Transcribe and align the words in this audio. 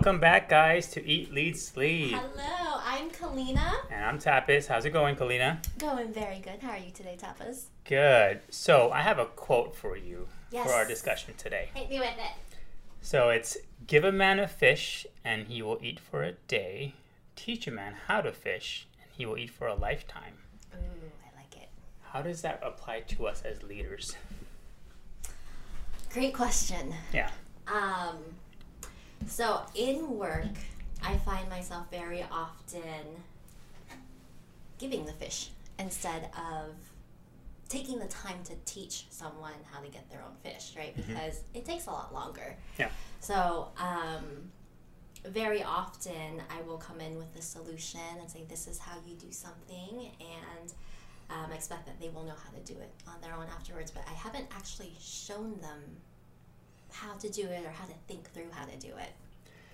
Welcome 0.00 0.18
back, 0.18 0.48
guys, 0.48 0.86
to 0.92 1.06
Eat, 1.06 1.30
Lead, 1.30 1.58
Sleep. 1.58 2.14
Hello, 2.14 2.80
I'm 2.82 3.10
Kalina. 3.10 3.70
And 3.90 4.02
I'm 4.02 4.18
Tapas. 4.18 4.66
How's 4.66 4.86
it 4.86 4.94
going, 4.94 5.14
Kalina? 5.14 5.58
Going 5.78 6.10
very 6.10 6.38
good. 6.38 6.58
How 6.62 6.70
are 6.70 6.78
you 6.78 6.90
today, 6.90 7.18
Tapas? 7.20 7.64
Good. 7.84 8.40
So, 8.48 8.90
I 8.92 9.02
have 9.02 9.18
a 9.18 9.26
quote 9.26 9.76
for 9.76 9.98
you 9.98 10.26
Yes. 10.50 10.66
for 10.66 10.72
our 10.72 10.86
discussion 10.86 11.34
today. 11.36 11.68
Hit 11.74 11.90
me 11.90 11.98
with 12.00 12.16
it. 12.16 12.56
So, 13.02 13.28
it's 13.28 13.58
Give 13.86 14.02
a 14.04 14.10
man 14.10 14.38
a 14.38 14.48
fish, 14.48 15.06
and 15.22 15.48
he 15.48 15.60
will 15.60 15.78
eat 15.82 16.00
for 16.00 16.22
a 16.22 16.32
day. 16.48 16.94
Teach 17.36 17.66
a 17.66 17.70
man 17.70 17.94
how 18.06 18.22
to 18.22 18.32
fish, 18.32 18.88
and 19.02 19.10
he 19.14 19.26
will 19.26 19.36
eat 19.36 19.50
for 19.50 19.66
a 19.66 19.74
lifetime. 19.74 20.38
Ooh, 20.72 20.78
I 20.78 21.38
like 21.38 21.54
it. 21.62 21.68
How 22.04 22.22
does 22.22 22.40
that 22.40 22.58
apply 22.62 23.00
to 23.00 23.26
us 23.26 23.42
as 23.42 23.62
leaders? 23.62 24.16
Great 26.10 26.32
question. 26.32 26.94
Yeah. 27.12 27.28
Um, 27.68 28.16
so 29.26 29.62
in 29.74 30.16
work, 30.16 30.46
I 31.02 31.16
find 31.18 31.48
myself 31.48 31.90
very 31.90 32.24
often 32.30 33.22
giving 34.78 35.04
the 35.04 35.12
fish 35.12 35.50
instead 35.78 36.30
of 36.36 36.74
taking 37.68 37.98
the 37.98 38.06
time 38.06 38.42
to 38.44 38.52
teach 38.64 39.06
someone 39.10 39.52
how 39.70 39.80
to 39.80 39.88
get 39.88 40.10
their 40.10 40.22
own 40.22 40.34
fish, 40.42 40.74
right? 40.76 40.94
Because 40.96 41.42
it 41.54 41.64
takes 41.64 41.86
a 41.86 41.90
lot 41.90 42.12
longer. 42.12 42.56
Yeah. 42.78 42.88
So, 43.20 43.68
um, 43.78 44.50
very 45.24 45.62
often 45.62 46.42
I 46.50 46.62
will 46.62 46.78
come 46.78 47.00
in 47.00 47.16
with 47.16 47.36
a 47.38 47.42
solution 47.42 48.00
and 48.18 48.28
say, 48.30 48.44
This 48.48 48.66
is 48.66 48.78
how 48.78 48.96
you 49.06 49.14
do 49.16 49.30
something, 49.30 50.10
and 50.20 50.72
um, 51.30 51.52
expect 51.52 51.86
that 51.86 52.00
they 52.00 52.08
will 52.08 52.24
know 52.24 52.34
how 52.44 52.50
to 52.50 52.72
do 52.72 52.78
it 52.80 52.90
on 53.06 53.20
their 53.20 53.34
own 53.34 53.46
afterwards. 53.54 53.90
But 53.90 54.04
I 54.08 54.14
haven't 54.14 54.46
actually 54.54 54.92
shown 54.98 55.60
them 55.60 55.80
how 56.92 57.14
to 57.14 57.28
do 57.28 57.42
it 57.42 57.64
or 57.64 57.70
how 57.70 57.86
to 57.86 57.94
think 58.08 58.30
through 58.32 58.50
how 58.52 58.64
to 58.64 58.76
do 58.78 58.88
it. 58.88 59.12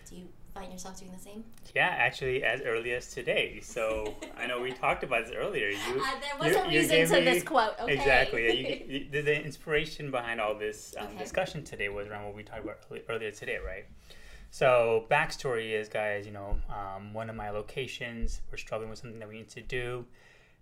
Do 0.08 0.16
you 0.16 0.28
find 0.54 0.72
yourself 0.72 0.98
doing 0.98 1.12
the 1.12 1.18
same? 1.18 1.44
Yeah, 1.74 1.88
actually, 1.88 2.42
as 2.44 2.60
early 2.62 2.92
as 2.92 3.12
today. 3.12 3.60
So, 3.62 4.14
I 4.38 4.46
know 4.46 4.60
we 4.60 4.72
talked 4.72 5.02
about 5.04 5.26
this 5.26 5.34
earlier. 5.36 5.68
You, 5.68 5.76
Uh, 6.00 6.20
there 6.20 6.38
was 6.38 6.52
you- 6.56 6.62
a 6.62 6.68
reason 6.68 7.08
to 7.08 7.24
me- 7.24 7.24
this 7.32 7.42
quote, 7.42 7.74
okay? 7.80 7.92
Exactly. 7.94 8.84
You, 8.88 9.06
the, 9.10 9.20
the 9.22 9.44
inspiration 9.44 10.10
behind 10.10 10.40
all 10.40 10.54
this 10.56 10.94
um, 10.98 11.06
Okay. 11.08 11.18
discussion 11.18 11.64
today 11.64 11.88
was 11.88 12.06
around 12.08 12.24
what 12.24 12.34
we 12.34 12.42
talked 12.44 12.62
about 12.64 12.78
earlier 13.08 13.30
today, 13.32 13.58
right? 13.64 13.84
So, 14.50 15.04
backstory 15.10 15.72
is, 15.72 15.88
guys, 15.88 16.24
you 16.24 16.32
know, 16.32 16.56
um, 16.70 17.12
one 17.12 17.28
of 17.28 17.36
my 17.36 17.50
locations, 17.50 18.40
we're 18.50 18.56
struggling 18.58 18.88
with 18.88 18.98
something 19.00 19.18
that 19.18 19.28
we 19.28 19.38
need 19.38 19.48
to 19.50 19.60
do. 19.60 20.04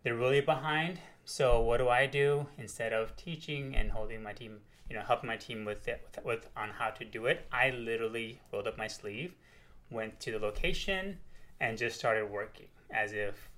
They're 0.03 0.17
really 0.17 0.41
behind. 0.41 0.99
So, 1.27 1.61
what 1.61 1.77
do 1.79 1.89
I 1.89 2.07
do 2.07 2.47
instead 2.59 2.93
of 2.93 3.15
teaching 3.17 3.77
and 3.77 3.91
holding 3.93 4.23
my 4.23 4.33
team, 4.33 4.61
you 4.89 4.97
know, 4.97 5.03
helping 5.03 5.29
my 5.29 5.37
team 5.37 5.65
with 5.65 5.87
it, 5.89 6.07
with, 6.17 6.25
with 6.25 6.49
on 6.57 6.71
how 6.71 6.91
to 6.91 7.05
do 7.05 7.27
it? 7.27 7.47
I 7.53 7.71
literally 7.71 8.41
rolled 8.53 8.67
up 8.67 8.77
my 8.79 8.89
sleeve, 8.89 9.35
went 9.91 10.21
to 10.21 10.33
the 10.33 10.39
location, 10.39 11.19
and 11.61 11.79
just 11.79 11.99
started 11.99 12.31
working 12.31 12.67
as 12.91 13.13
if 13.13 13.51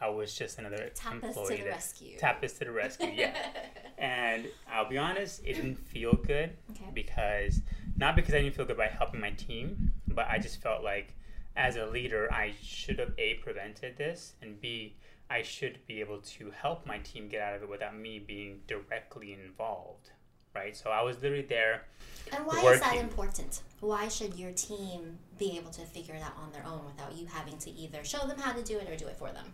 I 0.00 0.08
was 0.08 0.34
just 0.34 0.58
another 0.58 0.90
Tapas 0.94 1.24
employee. 1.24 1.56
to 1.56 1.62
the 1.64 1.68
rescue. 1.70 2.18
Tapas 2.18 2.58
to 2.58 2.64
the 2.66 2.70
rescue, 2.70 3.10
yeah. 3.12 3.34
and 3.98 4.46
I'll 4.72 4.88
be 4.88 4.96
honest, 4.98 5.40
it 5.44 5.54
didn't 5.54 5.76
feel 5.76 6.12
good 6.14 6.50
Okay. 6.70 6.90
because 6.94 7.60
not 7.96 8.14
because 8.14 8.32
I 8.34 8.40
didn't 8.42 8.54
feel 8.54 8.64
good 8.64 8.76
by 8.76 8.86
helping 8.86 9.20
my 9.20 9.30
team, 9.30 9.92
but 10.06 10.28
I 10.28 10.38
just 10.38 10.62
felt 10.62 10.84
like 10.84 11.14
as 11.56 11.74
a 11.74 11.86
leader, 11.86 12.32
I 12.32 12.54
should 12.62 13.00
have 13.00 13.12
a 13.18 13.34
prevented 13.42 13.96
this, 13.96 14.34
and 14.40 14.60
b 14.60 14.94
I 15.28 15.42
should 15.42 15.80
be 15.86 15.98
able 16.00 16.20
to 16.20 16.50
help 16.52 16.86
my 16.86 16.98
team 16.98 17.28
get 17.28 17.42
out 17.42 17.56
of 17.56 17.62
it 17.64 17.68
without 17.68 17.96
me 17.96 18.20
being 18.20 18.60
directly 18.68 19.32
involved, 19.34 20.10
right? 20.58 20.76
So 20.76 20.90
I 20.90 21.02
was 21.02 21.16
literally 21.22 21.46
there. 21.48 21.84
And 22.34 22.44
why 22.44 22.62
is 22.72 22.80
that 22.80 22.96
important? 22.96 23.62
Why 23.80 24.08
should 24.08 24.34
your 24.34 24.52
team 24.52 25.18
be 25.38 25.56
able 25.56 25.70
to 25.70 25.82
figure 25.82 26.14
it 26.14 26.22
out 26.22 26.36
on 26.36 26.52
their 26.52 26.66
own 26.66 26.84
without 26.84 27.16
you 27.16 27.26
having 27.26 27.56
to 27.58 27.70
either 27.70 28.04
show 28.04 28.26
them 28.26 28.38
how 28.38 28.52
to 28.52 28.62
do 28.62 28.78
it 28.78 28.88
or 28.90 28.96
do 28.96 29.06
it 29.06 29.16
for 29.16 29.30
them? 29.30 29.46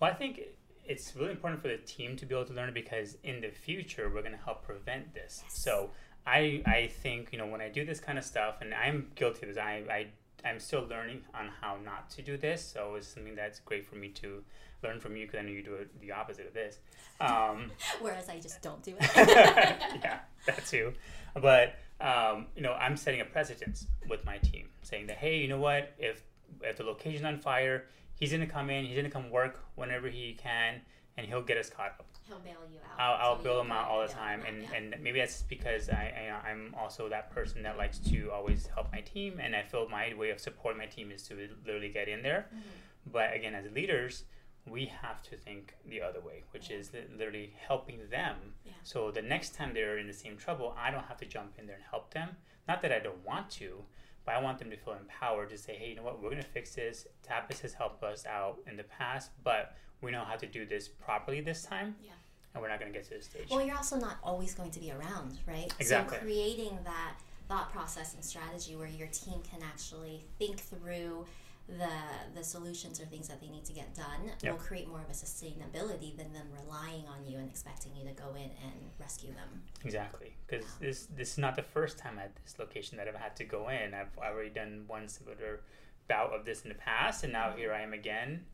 Well, 0.00 0.10
I 0.10 0.14
think 0.14 0.40
it's 0.84 1.14
really 1.14 1.32
important 1.32 1.60
for 1.62 1.68
the 1.68 1.76
team 1.76 2.16
to 2.16 2.26
be 2.26 2.34
able 2.34 2.46
to 2.46 2.54
learn 2.54 2.70
it 2.70 2.74
because 2.74 3.18
in 3.22 3.40
the 3.40 3.50
future 3.50 4.10
we're 4.12 4.22
going 4.22 4.32
to 4.32 4.44
help 4.44 4.64
prevent 4.64 5.14
this. 5.14 5.42
Yes. 5.44 5.58
So 5.58 5.90
I 6.26 6.62
I 6.66 6.90
think 7.02 7.28
you 7.32 7.38
know 7.38 7.46
when 7.46 7.60
I 7.60 7.68
do 7.68 7.84
this 7.84 8.00
kind 8.00 8.18
of 8.18 8.24
stuff, 8.24 8.56
and 8.60 8.74
I'm 8.74 9.10
guilty 9.14 9.46
of 9.46 9.54
this. 9.54 9.62
I 9.62 9.84
I 9.90 10.06
I'm 10.48 10.60
still 10.60 10.86
learning 10.88 11.22
on 11.34 11.50
how 11.60 11.76
not 11.84 12.10
to 12.10 12.22
do 12.22 12.36
this. 12.36 12.62
So 12.64 12.94
it's 12.96 13.08
something 13.08 13.34
that's 13.34 13.60
great 13.60 13.86
for 13.86 13.96
me 13.96 14.08
to 14.22 14.42
learn 14.82 15.00
from 15.00 15.16
you 15.16 15.26
because 15.26 15.40
I 15.40 15.42
know 15.42 15.50
you 15.50 15.62
do 15.62 15.74
it, 15.74 16.00
the 16.00 16.12
opposite 16.12 16.46
of 16.46 16.54
this. 16.54 16.78
Um, 17.20 17.72
Whereas 18.00 18.28
I 18.28 18.38
just 18.38 18.62
don't 18.62 18.80
do 18.80 18.94
it. 19.00 19.10
yeah, 19.16 20.20
that 20.46 20.64
too. 20.66 20.92
But 21.34 21.74
um, 22.00 22.46
you 22.54 22.62
know, 22.62 22.74
I'm 22.74 22.96
setting 22.96 23.20
a 23.20 23.24
precedence 23.24 23.88
with 24.08 24.24
my 24.24 24.38
team, 24.38 24.68
saying 24.82 25.08
that 25.08 25.16
hey, 25.16 25.38
you 25.38 25.48
know 25.48 25.58
what? 25.58 25.94
If 25.98 26.22
if 26.62 26.76
the 26.76 26.84
location's 26.84 27.24
on 27.24 27.40
fire, 27.40 27.86
he's 28.14 28.30
gonna 28.30 28.46
come 28.46 28.70
in. 28.70 28.84
He's 28.84 28.94
gonna 28.94 29.10
come 29.10 29.30
work 29.30 29.64
whenever 29.74 30.08
he 30.08 30.38
can, 30.40 30.80
and 31.16 31.26
he'll 31.26 31.42
get 31.42 31.58
us 31.58 31.68
caught 31.68 31.94
up. 31.98 32.06
He'll 32.28 32.38
bail 32.38 32.58
you 32.70 32.78
out. 32.78 33.00
I'll, 33.00 33.30
I'll 33.30 33.38
so 33.38 33.42
bill 33.42 33.60
him 33.60 33.72
out 33.72 33.88
all 33.88 34.06
the 34.06 34.12
time, 34.12 34.42
and, 34.46 34.64
out, 34.64 34.70
and 34.76 34.94
maybe 35.02 35.18
that's 35.18 35.42
because 35.42 35.88
I, 35.88 36.30
I 36.44 36.50
I'm 36.50 36.74
also 36.78 37.08
that 37.08 37.32
person 37.32 37.62
that 37.64 37.76
likes 37.76 37.98
to 37.98 38.30
always 38.30 38.68
help 38.68 38.92
my 38.92 39.00
team, 39.00 39.40
and 39.42 39.56
I 39.56 39.62
feel 39.62 39.88
my 39.88 40.14
way 40.14 40.30
of 40.30 40.38
supporting 40.38 40.78
my 40.78 40.86
team 40.86 41.10
is 41.10 41.22
to 41.24 41.48
literally 41.66 41.88
get 41.88 42.08
in 42.08 42.22
there. 42.22 42.46
Mm-hmm. 42.48 43.10
But 43.10 43.34
again, 43.34 43.54
as 43.54 43.70
leaders, 43.72 44.24
we 44.70 44.86
have 44.86 45.22
to 45.22 45.36
think 45.36 45.74
the 45.88 46.00
other 46.00 46.20
way, 46.20 46.44
which 46.50 46.70
is 46.70 46.90
literally 47.16 47.54
helping 47.66 48.00
them. 48.10 48.36
Yeah. 48.64 48.72
So 48.82 49.10
the 49.10 49.22
next 49.22 49.54
time 49.54 49.72
they're 49.74 49.98
in 49.98 50.06
the 50.06 50.12
same 50.12 50.36
trouble, 50.36 50.74
I 50.78 50.90
don't 50.90 51.04
have 51.04 51.18
to 51.18 51.26
jump 51.26 51.52
in 51.58 51.66
there 51.66 51.76
and 51.76 51.84
help 51.90 52.12
them. 52.12 52.30
Not 52.66 52.82
that 52.82 52.92
I 52.92 52.98
don't 52.98 53.24
want 53.24 53.50
to, 53.52 53.82
but 54.24 54.34
I 54.34 54.42
want 54.42 54.58
them 54.58 54.70
to 54.70 54.76
feel 54.76 54.94
empowered 54.94 55.50
to 55.50 55.58
say, 55.58 55.74
hey, 55.74 55.88
you 55.90 55.96
know 55.96 56.02
what, 56.02 56.22
we're 56.22 56.30
gonna 56.30 56.42
fix 56.42 56.74
this. 56.74 57.06
Tapas 57.26 57.60
has 57.60 57.72
helped 57.72 58.02
us 58.02 58.26
out 58.26 58.58
in 58.66 58.76
the 58.76 58.84
past, 58.84 59.30
but 59.42 59.76
we 60.02 60.10
know 60.10 60.24
how 60.24 60.36
to 60.36 60.46
do 60.46 60.66
this 60.66 60.88
properly 60.88 61.40
this 61.40 61.62
time. 61.62 61.96
Yeah. 62.02 62.12
And 62.54 62.62
we're 62.62 62.68
not 62.68 62.78
gonna 62.78 62.92
get 62.92 63.04
to 63.04 63.10
this 63.10 63.26
stage. 63.26 63.48
Well, 63.50 63.64
you're 63.64 63.76
also 63.76 63.96
not 63.98 64.16
always 64.22 64.54
going 64.54 64.70
to 64.72 64.80
be 64.80 64.92
around, 64.92 65.38
right? 65.46 65.72
Exactly. 65.78 66.18
So 66.18 66.22
creating 66.22 66.78
that 66.84 67.14
thought 67.48 67.72
process 67.72 68.14
and 68.14 68.24
strategy 68.24 68.76
where 68.76 68.88
your 68.88 69.08
team 69.08 69.40
can 69.50 69.62
actually 69.62 70.24
think 70.38 70.60
through 70.60 71.24
the 71.68 71.90
the 72.34 72.42
solutions 72.42 72.98
or 72.98 73.04
things 73.04 73.28
that 73.28 73.40
they 73.40 73.48
need 73.48 73.64
to 73.64 73.72
get 73.74 73.94
done 73.94 74.32
Yep. 74.42 74.52
will 74.52 74.58
create 74.58 74.88
more 74.88 75.00
of 75.00 75.10
a 75.10 75.12
sustainability 75.12 76.16
than 76.16 76.32
them 76.32 76.46
relying 76.52 77.06
on 77.06 77.26
you 77.26 77.38
and 77.38 77.48
expecting 77.48 77.92
you 77.94 78.04
to 78.06 78.12
go 78.14 78.30
in 78.34 78.50
and 78.64 78.72
rescue 78.98 79.34
them. 79.34 79.62
Exactly, 79.84 80.34
because 80.46 80.64
this 80.80 81.06
this 81.14 81.32
is 81.32 81.38
not 81.38 81.56
the 81.56 81.62
first 81.62 81.98
time 81.98 82.18
at 82.18 82.34
this 82.42 82.58
location 82.58 82.96
that 82.96 83.06
I've 83.06 83.14
had 83.14 83.36
to 83.36 83.44
go 83.44 83.68
in. 83.68 83.92
I've 83.92 84.16
already 84.16 84.48
done 84.48 84.84
one 84.86 85.08
similar 85.08 85.60
bout 86.08 86.32
of 86.32 86.46
this 86.46 86.62
in 86.62 86.70
the 86.70 86.74
past, 86.74 87.24
and 87.24 87.32
now 87.32 87.48
mm-hmm. 87.48 87.58
here 87.58 87.72
I 87.72 87.82
am 87.82 87.92
again, 87.92 88.46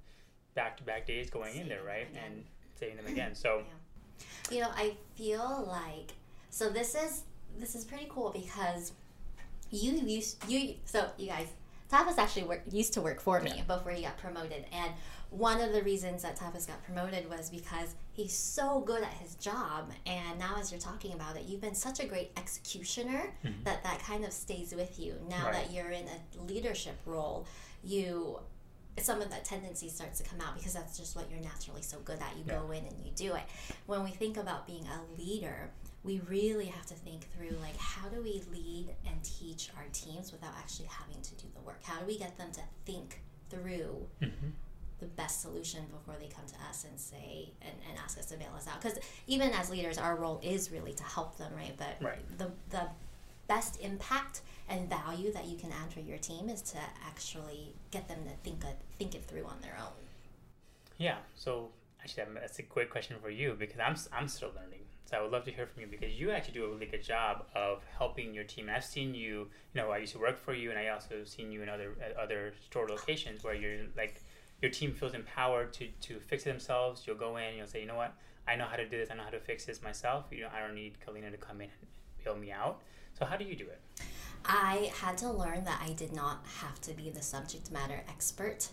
back 0.54 0.76
to 0.78 0.82
back 0.82 1.06
days 1.06 1.30
going 1.30 1.56
in 1.56 1.68
there, 1.68 1.84
right, 1.84 2.08
and 2.24 2.44
saving 2.74 2.96
them 2.96 3.06
again. 3.06 3.34
So 3.34 3.62
You 4.50 4.62
know, 4.62 4.70
I 4.74 4.96
feel 5.14 5.66
like 5.68 6.12
so 6.50 6.68
this 6.68 6.94
is 6.94 7.22
this 7.58 7.74
is 7.74 7.84
pretty 7.84 8.06
cool 8.10 8.30
because 8.30 8.92
you 9.70 9.92
used 9.92 10.48
you 10.48 10.74
so 10.84 11.10
you 11.16 11.28
guys 11.28 11.48
Tapas 11.90 12.18
actually 12.18 12.44
work, 12.44 12.62
used 12.70 12.92
to 12.94 13.00
work 13.00 13.20
for 13.20 13.40
me 13.40 13.62
before 13.66 13.92
he 13.92 14.02
got 14.02 14.16
promoted 14.18 14.64
and 14.72 14.92
one 15.30 15.60
of 15.60 15.72
the 15.72 15.82
reasons 15.82 16.22
that 16.22 16.38
Tapas 16.38 16.66
got 16.66 16.82
promoted 16.84 17.28
was 17.28 17.50
because 17.50 17.94
he's 18.12 18.32
so 18.32 18.80
good 18.80 19.02
at 19.02 19.12
his 19.14 19.34
job 19.34 19.90
and 20.06 20.38
now 20.38 20.56
as 20.58 20.70
you're 20.70 20.80
talking 20.80 21.12
about 21.12 21.36
it 21.36 21.44
you've 21.46 21.60
been 21.60 21.74
such 21.74 22.00
a 22.00 22.06
great 22.06 22.30
executioner 22.36 23.32
mm-hmm. 23.44 23.62
that 23.64 23.82
that 23.82 23.98
kind 24.00 24.24
of 24.24 24.32
stays 24.32 24.74
with 24.74 24.98
you 24.98 25.14
now 25.28 25.46
Right. 25.46 25.54
that 25.54 25.72
you're 25.72 25.90
in 25.90 26.06
a 26.06 26.42
leadership 26.42 26.96
role 27.06 27.46
you 27.82 28.38
some 28.98 29.20
of 29.20 29.30
that 29.30 29.44
tendency 29.44 29.88
starts 29.88 30.18
to 30.20 30.28
come 30.28 30.40
out 30.40 30.56
because 30.56 30.72
that's 30.72 30.96
just 30.98 31.16
what 31.16 31.28
you're 31.30 31.40
naturally 31.40 31.82
so 31.82 31.98
good 32.04 32.18
at. 32.20 32.36
You 32.38 32.44
go 32.44 32.70
in 32.70 32.84
and 32.84 32.94
you 33.04 33.10
do 33.14 33.34
it. 33.34 33.42
When 33.86 34.04
we 34.04 34.10
think 34.10 34.36
about 34.36 34.66
being 34.66 34.86
a 34.86 35.20
leader, 35.20 35.70
we 36.04 36.20
really 36.28 36.66
have 36.66 36.86
to 36.86 36.94
think 36.94 37.26
through 37.32 37.56
like 37.60 37.76
how 37.78 38.08
do 38.08 38.20
we 38.22 38.42
lead 38.52 38.88
and 39.08 39.22
teach 39.24 39.70
our 39.76 39.86
teams 39.92 40.30
without 40.32 40.52
actually 40.58 40.86
having 40.86 41.20
to 41.22 41.34
do 41.36 41.46
the 41.54 41.62
work? 41.62 41.80
How 41.82 41.98
do 41.98 42.06
we 42.06 42.18
get 42.18 42.36
them 42.36 42.52
to 42.52 42.60
think 42.84 43.20
through 43.50 44.06
mm-hmm. 44.20 44.48
the 45.00 45.06
best 45.06 45.40
solution 45.40 45.80
before 45.90 46.14
they 46.20 46.28
come 46.28 46.44
to 46.46 46.54
us 46.68 46.84
and 46.84 46.98
say 47.00 47.50
and, 47.62 47.72
and 47.88 47.98
ask 47.98 48.18
us 48.18 48.26
to 48.26 48.36
bail 48.36 48.52
us 48.54 48.68
out? 48.68 48.82
Because 48.82 48.98
even 49.26 49.50
as 49.52 49.70
leaders, 49.70 49.96
our 49.98 50.16
role 50.16 50.40
is 50.42 50.70
really 50.70 50.92
to 50.92 51.04
help 51.04 51.38
them, 51.38 51.52
right? 51.56 51.74
But 51.76 51.96
Right. 52.06 52.38
the 52.38 52.50
the 52.70 52.88
best 53.48 53.80
impact 53.80 54.40
and 54.68 54.88
value 54.88 55.30
that 55.32 55.46
you 55.46 55.56
can 55.56 55.70
add 55.72 55.92
for 55.92 56.00
your 56.00 56.16
team 56.18 56.48
is 56.48 56.62
to 56.62 56.78
actually 57.06 57.74
get 57.90 58.08
them 58.08 58.24
to 58.24 58.30
think 58.42 58.64
it, 58.64 58.76
think 58.98 59.14
it 59.14 59.22
through 59.24 59.44
on 59.44 59.58
their 59.60 59.76
own. 59.78 59.92
yeah, 60.98 61.16
so 61.34 61.68
actually 62.02 62.24
that's 62.34 62.58
a 62.58 62.62
great 62.62 62.90
question 62.90 63.16
for 63.20 63.30
you 63.30 63.54
because 63.58 63.78
I'm 63.80 63.96
I'm 64.12 64.28
still 64.28 64.50
learning. 64.54 64.83
I 65.14 65.22
would 65.22 65.32
love 65.32 65.44
to 65.44 65.52
hear 65.52 65.66
from 65.66 65.82
you 65.82 65.88
because 65.88 66.12
you 66.12 66.30
actually 66.30 66.54
do 66.54 66.64
a 66.64 66.68
really 66.68 66.86
good 66.86 67.02
job 67.02 67.46
of 67.54 67.82
helping 67.96 68.34
your 68.34 68.44
team. 68.44 68.68
I've 68.74 68.84
seen 68.84 69.14
you, 69.14 69.48
you 69.72 69.80
know, 69.80 69.90
I 69.90 69.98
used 69.98 70.12
to 70.12 70.18
work 70.18 70.38
for 70.38 70.54
you, 70.54 70.70
and 70.70 70.78
I 70.78 70.88
also 70.88 71.24
seen 71.24 71.52
you 71.52 71.62
in 71.62 71.68
other 71.68 71.92
uh, 72.00 72.20
other 72.20 72.54
store 72.64 72.88
locations 72.88 73.44
where 73.44 73.54
you're 73.54 73.86
like 73.96 74.20
your 74.62 74.70
team 74.70 74.92
feels 74.92 75.14
empowered 75.14 75.72
to 75.74 75.88
to 76.02 76.20
fix 76.20 76.44
it 76.46 76.50
themselves. 76.50 77.04
You'll 77.06 77.16
go 77.16 77.36
in, 77.36 77.44
and 77.44 77.56
you'll 77.56 77.66
say, 77.66 77.80
you 77.80 77.86
know 77.86 77.96
what, 77.96 78.14
I 78.46 78.56
know 78.56 78.66
how 78.66 78.76
to 78.76 78.88
do 78.88 78.98
this. 78.98 79.10
I 79.10 79.14
know 79.14 79.24
how 79.24 79.30
to 79.30 79.40
fix 79.40 79.64
this 79.64 79.82
myself. 79.82 80.26
You 80.30 80.42
know, 80.42 80.48
I 80.54 80.60
don't 80.60 80.74
need 80.74 80.94
Kalina 81.06 81.30
to 81.30 81.36
come 81.36 81.60
in 81.60 81.68
and 81.68 82.24
bail 82.24 82.36
me 82.36 82.50
out. 82.50 82.80
So 83.18 83.24
how 83.24 83.36
do 83.36 83.44
you 83.44 83.56
do 83.56 83.64
it? 83.64 83.80
I 84.44 84.90
had 85.00 85.16
to 85.18 85.30
learn 85.30 85.64
that 85.64 85.80
I 85.82 85.92
did 85.92 86.12
not 86.12 86.44
have 86.60 86.80
to 86.82 86.92
be 86.92 87.08
the 87.10 87.22
subject 87.22 87.70
matter 87.70 88.02
expert 88.08 88.68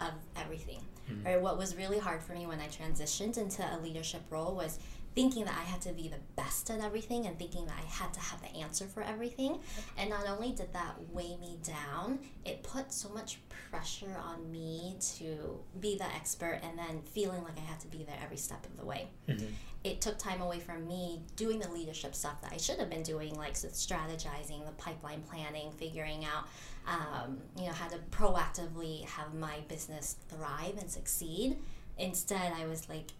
of 0.00 0.12
everything. 0.36 0.80
Mm-hmm. 1.10 1.26
Right? 1.26 1.40
What 1.40 1.56
was 1.56 1.76
really 1.76 1.98
hard 1.98 2.22
for 2.22 2.32
me 2.32 2.46
when 2.46 2.60
I 2.60 2.66
transitioned 2.66 3.38
into 3.38 3.62
a 3.62 3.78
leadership 3.80 4.22
role 4.28 4.54
was 4.54 4.78
thinking 5.16 5.46
that 5.46 5.54
I 5.58 5.64
had 5.64 5.80
to 5.80 5.92
be 5.92 6.08
the 6.08 6.20
best 6.36 6.68
at 6.70 6.80
everything 6.80 7.24
and 7.24 7.38
thinking 7.38 7.64
that 7.64 7.74
I 7.82 7.86
had 7.86 8.12
to 8.12 8.20
have 8.20 8.42
the 8.42 8.54
answer 8.60 8.84
for 8.84 9.02
everything. 9.02 9.58
And 9.96 10.10
not 10.10 10.28
only 10.28 10.52
did 10.52 10.74
that 10.74 10.94
weigh 11.10 11.38
me 11.38 11.58
down, 11.62 12.18
it 12.44 12.62
put 12.62 12.92
so 12.92 13.08
much 13.08 13.38
pressure 13.70 14.14
on 14.22 14.52
me 14.52 14.96
to 15.16 15.58
be 15.80 15.96
the 15.96 16.04
expert 16.04 16.60
and 16.62 16.78
then 16.78 17.00
feeling 17.00 17.42
like 17.42 17.56
I 17.56 17.62
had 17.62 17.80
to 17.80 17.86
be 17.88 18.04
there 18.04 18.18
every 18.22 18.36
step 18.36 18.66
of 18.66 18.76
the 18.76 18.84
way. 18.84 19.08
Mm-hmm. 19.26 19.46
It 19.84 20.02
took 20.02 20.18
time 20.18 20.42
away 20.42 20.60
from 20.60 20.86
me 20.86 21.22
doing 21.34 21.60
the 21.60 21.70
leadership 21.70 22.14
stuff 22.14 22.42
that 22.42 22.52
I 22.52 22.58
should 22.58 22.78
have 22.78 22.90
been 22.90 23.02
doing, 23.02 23.34
like 23.36 23.54
strategizing, 23.54 24.66
the 24.66 24.72
pipeline 24.76 25.22
planning, 25.22 25.70
figuring 25.72 26.26
out, 26.26 26.46
um, 26.86 27.38
you 27.58 27.66
know, 27.66 27.72
how 27.72 27.88
to 27.88 27.96
proactively 28.10 29.06
have 29.06 29.32
my 29.32 29.60
business 29.66 30.16
thrive 30.28 30.76
and 30.78 30.90
succeed. 30.90 31.56
Instead, 31.96 32.52
I 32.52 32.66
was 32.66 32.86
like 32.90 33.12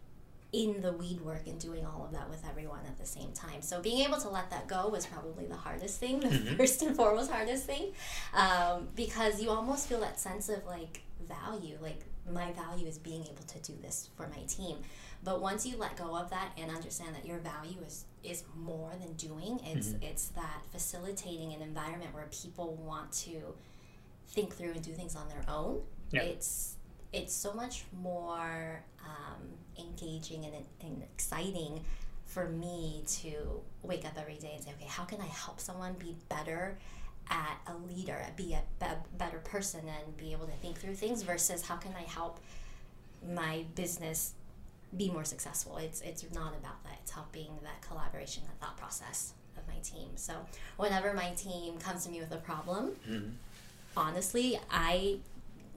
in 0.56 0.80
the 0.80 0.90
weed 0.90 1.20
work 1.20 1.46
and 1.46 1.60
doing 1.60 1.84
all 1.84 2.02
of 2.06 2.12
that 2.12 2.30
with 2.30 2.42
everyone 2.48 2.80
at 2.86 2.96
the 2.96 3.04
same 3.04 3.30
time. 3.32 3.60
So 3.60 3.82
being 3.82 4.00
able 4.06 4.16
to 4.18 4.30
let 4.30 4.48
that 4.50 4.66
go 4.66 4.88
was 4.88 5.04
probably 5.04 5.44
the 5.44 5.54
hardest 5.54 6.00
thing, 6.00 6.20
the 6.20 6.28
mm-hmm. 6.28 6.56
first 6.56 6.80
and 6.80 6.96
foremost 6.96 7.30
hardest 7.30 7.64
thing, 7.64 7.92
um, 8.32 8.88
because 8.96 9.42
you 9.42 9.50
almost 9.50 9.86
feel 9.86 10.00
that 10.00 10.18
sense 10.18 10.48
of 10.48 10.64
like 10.64 11.02
value, 11.28 11.76
like 11.82 12.00
my 12.32 12.52
value 12.52 12.86
is 12.86 12.96
being 12.96 13.22
able 13.24 13.44
to 13.46 13.58
do 13.60 13.74
this 13.82 14.08
for 14.16 14.28
my 14.28 14.42
team. 14.48 14.78
But 15.22 15.42
once 15.42 15.66
you 15.66 15.76
let 15.76 15.94
go 15.96 16.16
of 16.16 16.30
that 16.30 16.52
and 16.56 16.70
understand 16.70 17.14
that 17.16 17.26
your 17.26 17.38
value 17.38 17.80
is 17.86 18.06
is 18.24 18.42
more 18.56 18.92
than 18.98 19.12
doing, 19.12 19.60
it's 19.62 19.88
mm-hmm. 19.88 20.04
it's 20.04 20.28
that 20.28 20.62
facilitating 20.72 21.52
an 21.52 21.60
environment 21.60 22.14
where 22.14 22.28
people 22.32 22.76
want 22.76 23.12
to 23.12 23.54
think 24.28 24.54
through 24.54 24.72
and 24.72 24.82
do 24.82 24.92
things 24.92 25.14
on 25.16 25.28
their 25.28 25.44
own. 25.48 25.82
Yeah. 26.12 26.22
It's 26.22 26.75
it's 27.12 27.34
so 27.34 27.52
much 27.52 27.84
more 28.02 28.82
um, 29.04 29.42
engaging 29.78 30.44
and, 30.44 30.54
and 30.80 31.02
exciting 31.02 31.84
for 32.24 32.48
me 32.48 33.02
to 33.06 33.60
wake 33.82 34.04
up 34.04 34.12
every 34.18 34.36
day 34.36 34.52
and 34.56 34.64
say, 34.64 34.70
okay, 34.78 34.88
how 34.88 35.04
can 35.04 35.20
I 35.20 35.26
help 35.26 35.60
someone 35.60 35.94
be 35.94 36.16
better 36.28 36.76
at 37.28 37.58
a 37.66 37.74
leader, 37.92 38.24
be 38.36 38.54
a 38.54 38.62
be- 38.78 38.86
better 39.16 39.38
person, 39.38 39.80
and 39.80 40.16
be 40.16 40.32
able 40.32 40.46
to 40.46 40.52
think 40.52 40.78
through 40.78 40.94
things 40.94 41.22
versus 41.22 41.62
how 41.66 41.76
can 41.76 41.92
I 41.96 42.02
help 42.02 42.40
my 43.34 43.64
business 43.74 44.34
be 44.96 45.10
more 45.10 45.24
successful. 45.24 45.78
It's 45.78 46.00
it's 46.00 46.22
not 46.32 46.54
about 46.54 46.82
that. 46.84 46.98
It's 47.02 47.10
helping 47.10 47.48
that 47.62 47.82
collaboration, 47.86 48.44
that 48.46 48.64
thought 48.64 48.76
process 48.76 49.32
of 49.56 49.66
my 49.66 49.80
team. 49.82 50.10
So 50.14 50.34
whenever 50.76 51.12
my 51.14 51.30
team 51.30 51.78
comes 51.78 52.04
to 52.04 52.10
me 52.10 52.20
with 52.20 52.32
a 52.32 52.36
problem, 52.36 52.92
mm-hmm. 53.08 53.30
honestly, 53.96 54.60
I 54.70 55.18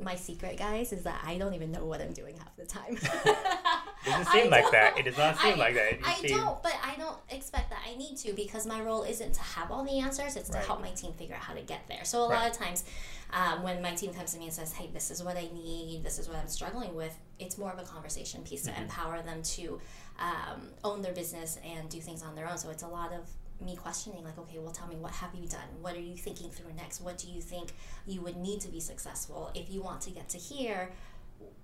my 0.01 0.15
secret, 0.15 0.57
guys, 0.57 0.93
is 0.93 1.03
that 1.03 1.21
I 1.25 1.37
don't 1.37 1.53
even 1.53 1.71
know 1.71 1.85
what 1.85 2.01
I'm 2.01 2.13
doing 2.13 2.35
half 2.37 2.55
the 2.55 2.65
time. 2.65 2.93
it 2.93 4.05
doesn't 4.05 4.27
seem 4.31 4.49
like 4.49 4.69
that. 4.71 4.97
It 4.97 5.03
does 5.03 5.17
not 5.17 5.37
seem 5.39 5.55
I, 5.55 5.57
like 5.57 5.75
that. 5.75 5.99
I 6.05 6.21
don't, 6.27 6.61
but 6.63 6.75
I 6.83 6.95
don't 6.97 7.17
expect 7.29 7.69
that 7.69 7.79
I 7.87 7.95
need 7.95 8.17
to 8.17 8.33
because 8.33 8.65
my 8.65 8.81
role 8.81 9.03
isn't 9.03 9.33
to 9.33 9.41
have 9.41 9.71
all 9.71 9.83
the 9.83 9.99
answers. 9.99 10.35
It's 10.35 10.49
right. 10.49 10.61
to 10.61 10.67
help 10.67 10.81
my 10.81 10.91
team 10.91 11.13
figure 11.13 11.35
out 11.35 11.41
how 11.41 11.53
to 11.53 11.61
get 11.61 11.81
there. 11.87 12.05
So 12.05 12.23
a 12.23 12.29
right. 12.29 12.39
lot 12.39 12.51
of 12.51 12.57
times, 12.57 12.83
um, 13.31 13.63
when 13.63 13.81
my 13.81 13.93
team 13.93 14.13
comes 14.13 14.33
to 14.33 14.39
me 14.39 14.45
and 14.45 14.53
says, 14.53 14.71
"Hey, 14.73 14.89
this 14.93 15.11
is 15.11 15.23
what 15.23 15.37
I 15.37 15.47
need. 15.53 16.03
This 16.03 16.17
is 16.17 16.27
what 16.27 16.37
I'm 16.37 16.47
struggling 16.47 16.95
with," 16.95 17.17
it's 17.37 17.57
more 17.57 17.71
of 17.71 17.79
a 17.79 17.83
conversation 17.83 18.41
piece 18.43 18.65
mm-hmm. 18.65 18.75
to 18.75 18.81
empower 18.81 19.21
them 19.21 19.43
to 19.43 19.79
um, 20.19 20.61
own 20.83 21.01
their 21.01 21.13
business 21.13 21.59
and 21.63 21.89
do 21.89 21.99
things 21.99 22.23
on 22.23 22.35
their 22.35 22.49
own. 22.49 22.57
So 22.57 22.69
it's 22.69 22.83
a 22.83 22.87
lot 22.87 23.13
of 23.13 23.29
me 23.61 23.75
questioning 23.75 24.23
like 24.23 24.37
okay 24.37 24.57
well 24.57 24.71
tell 24.71 24.87
me 24.87 24.95
what 24.95 25.11
have 25.11 25.33
you 25.35 25.47
done 25.47 25.67
what 25.81 25.95
are 25.95 26.01
you 26.01 26.15
thinking 26.15 26.49
through 26.49 26.71
next 26.73 27.01
what 27.01 27.17
do 27.17 27.27
you 27.27 27.41
think 27.41 27.73
you 28.05 28.21
would 28.21 28.37
need 28.37 28.59
to 28.61 28.69
be 28.69 28.79
successful 28.79 29.51
if 29.53 29.69
you 29.69 29.81
want 29.81 30.01
to 30.01 30.09
get 30.09 30.29
to 30.29 30.37
here 30.37 30.91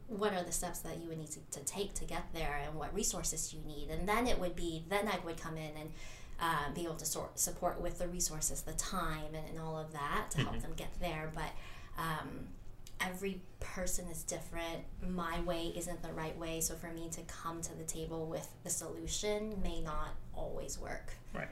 what 0.07 0.33
are 0.33 0.43
the 0.43 0.51
steps 0.51 0.79
that 0.79 1.01
you 1.01 1.09
would 1.09 1.17
need 1.17 1.31
to, 1.31 1.39
to 1.51 1.59
take 1.65 1.93
to 1.93 2.05
get 2.05 2.23
there 2.33 2.61
and 2.65 2.75
what 2.75 2.93
resources 2.93 3.53
you 3.53 3.59
need 3.65 3.89
and 3.89 4.07
then 4.07 4.27
it 4.27 4.39
would 4.39 4.55
be 4.55 4.83
then 4.89 5.07
i 5.07 5.17
would 5.25 5.37
come 5.37 5.57
in 5.57 5.71
and 5.79 5.91
uh, 6.37 6.69
be 6.73 6.83
able 6.83 6.95
to 6.95 7.05
sort, 7.05 7.39
support 7.39 7.79
with 7.79 7.97
the 7.97 8.07
resources 8.09 8.61
the 8.63 8.73
time 8.73 9.33
and, 9.33 9.47
and 9.49 9.57
all 9.57 9.79
of 9.79 9.93
that 9.93 10.25
to 10.29 10.39
help 10.39 10.51
mm-hmm. 10.51 10.63
them 10.63 10.73
get 10.75 10.89
there 10.99 11.31
but 11.33 11.51
um, 11.97 12.47
every 13.01 13.41
person 13.59 14.05
is 14.07 14.23
different. 14.23 14.83
My 15.07 15.39
way 15.41 15.73
isn't 15.75 16.01
the 16.01 16.13
right 16.13 16.37
way. 16.37 16.61
So 16.61 16.75
for 16.75 16.87
me 16.87 17.09
to 17.11 17.21
come 17.23 17.61
to 17.61 17.75
the 17.75 17.83
table 17.83 18.25
with 18.27 18.47
the 18.63 18.69
solution 18.69 19.61
may 19.63 19.81
not 19.81 20.15
always 20.33 20.79
work. 20.79 21.13
Right. 21.33 21.47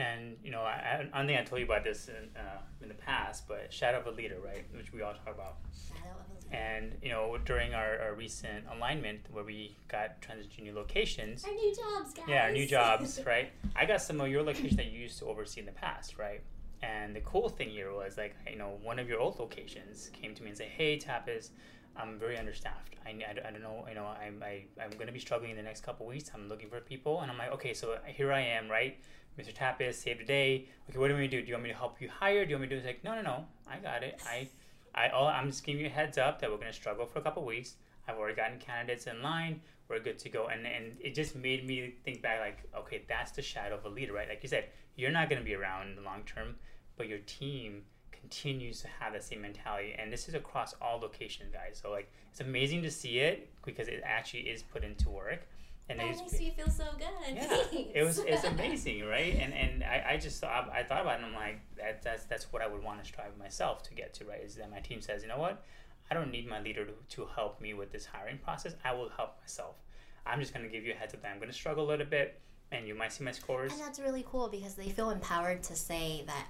And 0.00 0.36
you 0.42 0.50
know, 0.50 0.62
I, 0.62 1.06
I 1.12 1.18
don't 1.18 1.26
think 1.26 1.38
I 1.38 1.44
told 1.44 1.60
you 1.60 1.66
about 1.66 1.84
this 1.84 2.08
in, 2.08 2.30
uh, 2.36 2.60
in 2.82 2.88
the 2.88 2.94
past, 2.94 3.46
but 3.46 3.72
shadow 3.72 4.00
of 4.00 4.06
a 4.06 4.10
leader, 4.10 4.38
right, 4.42 4.64
which 4.74 4.92
we 4.92 5.02
all 5.02 5.12
talk 5.12 5.34
about. 5.34 5.56
Shadow 5.88 6.10
of 6.12 6.26
a 6.26 6.34
leader. 6.34 6.56
And 6.56 6.96
you 7.02 7.10
know, 7.10 7.36
during 7.44 7.74
our, 7.74 7.98
our 8.00 8.14
recent 8.14 8.64
alignment 8.74 9.20
where 9.30 9.44
we 9.44 9.76
got 9.88 10.20
transition 10.22 10.64
new 10.64 10.74
locations. 10.74 11.44
Our 11.44 11.52
new 11.52 11.74
jobs, 11.74 12.14
guys. 12.14 12.24
Yeah, 12.26 12.44
our 12.44 12.52
new 12.52 12.66
jobs, 12.66 13.20
right? 13.26 13.50
I 13.76 13.84
got 13.84 14.00
some 14.00 14.20
of 14.20 14.28
your 14.28 14.42
locations 14.42 14.76
that 14.76 14.86
you 14.86 14.98
used 14.98 15.18
to 15.18 15.26
oversee 15.26 15.60
in 15.60 15.66
the 15.66 15.72
past, 15.72 16.18
right? 16.18 16.40
And 16.82 17.14
the 17.14 17.20
cool 17.20 17.50
thing 17.50 17.68
here 17.68 17.92
was 17.92 18.16
like, 18.16 18.34
you 18.50 18.56
know, 18.56 18.78
one 18.82 18.98
of 18.98 19.06
your 19.06 19.20
old 19.20 19.38
locations 19.38 20.08
came 20.14 20.34
to 20.34 20.42
me 20.42 20.48
and 20.48 20.56
said, 20.56 20.68
"Hey, 20.68 20.96
Tapas, 20.96 21.50
I'm 21.94 22.18
very 22.18 22.38
understaffed. 22.38 22.96
I, 23.04 23.10
I, 23.10 23.48
I 23.48 23.50
don't 23.50 23.62
know, 23.62 23.84
you 23.88 23.94
know, 23.94 24.06
I'm 24.06 24.42
I, 24.42 24.64
I'm 24.82 24.90
going 24.90 25.06
to 25.06 25.12
be 25.12 25.18
struggling 25.18 25.50
in 25.50 25.56
the 25.56 25.62
next 25.62 25.82
couple 25.82 26.06
weeks. 26.06 26.30
I'm 26.34 26.48
looking 26.48 26.68
for 26.68 26.80
people, 26.80 27.20
and 27.20 27.30
I'm 27.30 27.38
like, 27.38 27.52
okay, 27.52 27.74
so 27.74 27.96
here 28.06 28.32
I 28.32 28.40
am, 28.40 28.70
right? 28.70 28.98
Mr. 29.38 29.54
Tapas, 29.54 29.94
save 29.94 30.18
the 30.18 30.24
day. 30.24 30.68
Okay, 30.88 30.98
what 30.98 31.08
do 31.08 31.16
we 31.16 31.28
do? 31.28 31.40
Do 31.40 31.46
you 31.46 31.54
want 31.54 31.64
me 31.64 31.70
to 31.70 31.76
help 31.76 32.00
you 32.00 32.08
hire? 32.08 32.44
Do 32.44 32.50
you 32.50 32.56
want 32.56 32.62
me 32.62 32.68
to 32.68 32.74
do? 32.74 32.78
It's 32.78 32.86
like, 32.86 33.04
no, 33.04 33.14
no, 33.14 33.22
no. 33.22 33.44
I 33.68 33.78
got 33.78 34.02
it. 34.02 34.20
I, 34.26 34.48
I, 34.94 35.08
all, 35.08 35.28
I'm 35.28 35.48
just 35.50 35.64
giving 35.64 35.80
you 35.80 35.86
a 35.86 35.90
heads 35.90 36.18
up 36.18 36.40
that 36.40 36.50
we're 36.50 36.58
gonna 36.58 36.72
struggle 36.72 37.06
for 37.06 37.18
a 37.20 37.22
couple 37.22 37.44
weeks. 37.44 37.74
I've 38.08 38.16
already 38.16 38.34
gotten 38.34 38.58
candidates 38.58 39.06
in 39.06 39.22
line. 39.22 39.60
We're 39.88 40.00
good 40.00 40.18
to 40.20 40.28
go. 40.28 40.48
And 40.48 40.66
and 40.66 40.96
it 41.00 41.14
just 41.14 41.36
made 41.36 41.66
me 41.66 41.94
think 42.04 42.22
back, 42.22 42.40
like, 42.40 42.58
okay, 42.76 43.02
that's 43.08 43.32
the 43.32 43.42
shadow 43.42 43.76
of 43.76 43.84
a 43.84 43.88
leader, 43.88 44.12
right? 44.12 44.28
Like 44.28 44.42
you 44.42 44.48
said, 44.48 44.66
you're 44.96 45.10
not 45.10 45.30
gonna 45.30 45.42
be 45.42 45.54
around 45.54 45.88
in 45.88 45.96
the 45.96 46.02
long 46.02 46.22
term, 46.24 46.56
but 46.96 47.08
your 47.08 47.18
team 47.20 47.82
continues 48.20 48.82
to 48.82 48.88
have 49.00 49.12
that 49.12 49.24
same 49.24 49.40
mentality 49.40 49.94
and 49.98 50.12
this 50.12 50.28
is 50.28 50.34
across 50.34 50.74
all 50.80 50.98
locations 51.00 51.50
guys 51.52 51.80
so 51.82 51.90
like 51.90 52.12
it's 52.30 52.40
amazing 52.40 52.82
to 52.82 52.90
see 52.90 53.18
it 53.18 53.50
because 53.64 53.88
it 53.88 54.02
actually 54.04 54.42
is 54.42 54.62
put 54.62 54.84
into 54.84 55.08
work 55.08 55.46
and 55.90 55.98
that 55.98 56.06
makes 56.06 56.38
me 56.38 56.54
feel 56.56 56.70
so 56.70 56.84
good. 56.96 57.34
Yeah, 57.34 57.62
it 57.94 58.04
was 58.04 58.18
it's 58.18 58.44
amazing, 58.44 59.04
right? 59.06 59.34
And 59.34 59.52
and 59.52 59.82
I, 59.82 60.12
I 60.12 60.16
just 60.16 60.40
thought 60.40 60.70
I 60.72 60.82
thought 60.82 61.02
about 61.02 61.20
it 61.20 61.24
and 61.24 61.26
I'm 61.26 61.34
like 61.34 61.60
that 61.76 62.02
that's 62.02 62.24
that's 62.24 62.52
what 62.52 62.62
I 62.62 62.68
would 62.68 62.82
want 62.82 63.02
to 63.02 63.06
strive 63.06 63.36
myself 63.36 63.82
to 63.84 63.94
get 63.94 64.14
to, 64.14 64.24
right? 64.24 64.40
Is 64.42 64.54
that 64.56 64.70
my 64.70 64.80
team 64.80 65.00
says, 65.00 65.22
you 65.22 65.28
know 65.28 65.38
what, 65.38 65.64
I 66.10 66.14
don't 66.14 66.30
need 66.30 66.48
my 66.48 66.60
leader 66.60 66.86
to, 66.86 66.92
to 67.16 67.26
help 67.34 67.60
me 67.60 67.74
with 67.74 67.90
this 67.90 68.06
hiring 68.06 68.38
process. 68.38 68.74
I 68.84 68.94
will 68.94 69.10
help 69.10 69.40
myself. 69.40 69.76
I'm 70.24 70.40
just 70.40 70.54
gonna 70.54 70.68
give 70.68 70.84
you 70.84 70.92
a 70.92 70.96
heads 70.96 71.12
up 71.12 71.22
that 71.22 71.32
I'm 71.32 71.40
gonna 71.40 71.52
struggle 71.52 71.86
a 71.86 71.88
little 71.88 72.06
bit, 72.06 72.40
and 72.70 72.86
you 72.86 72.94
might 72.94 73.12
see 73.12 73.24
my 73.24 73.32
scores. 73.32 73.72
And 73.72 73.80
that's 73.80 73.98
really 73.98 74.24
cool 74.30 74.48
because 74.48 74.74
they 74.74 74.90
feel 74.90 75.10
empowered 75.10 75.62
to 75.64 75.74
say 75.74 76.22
that 76.26 76.46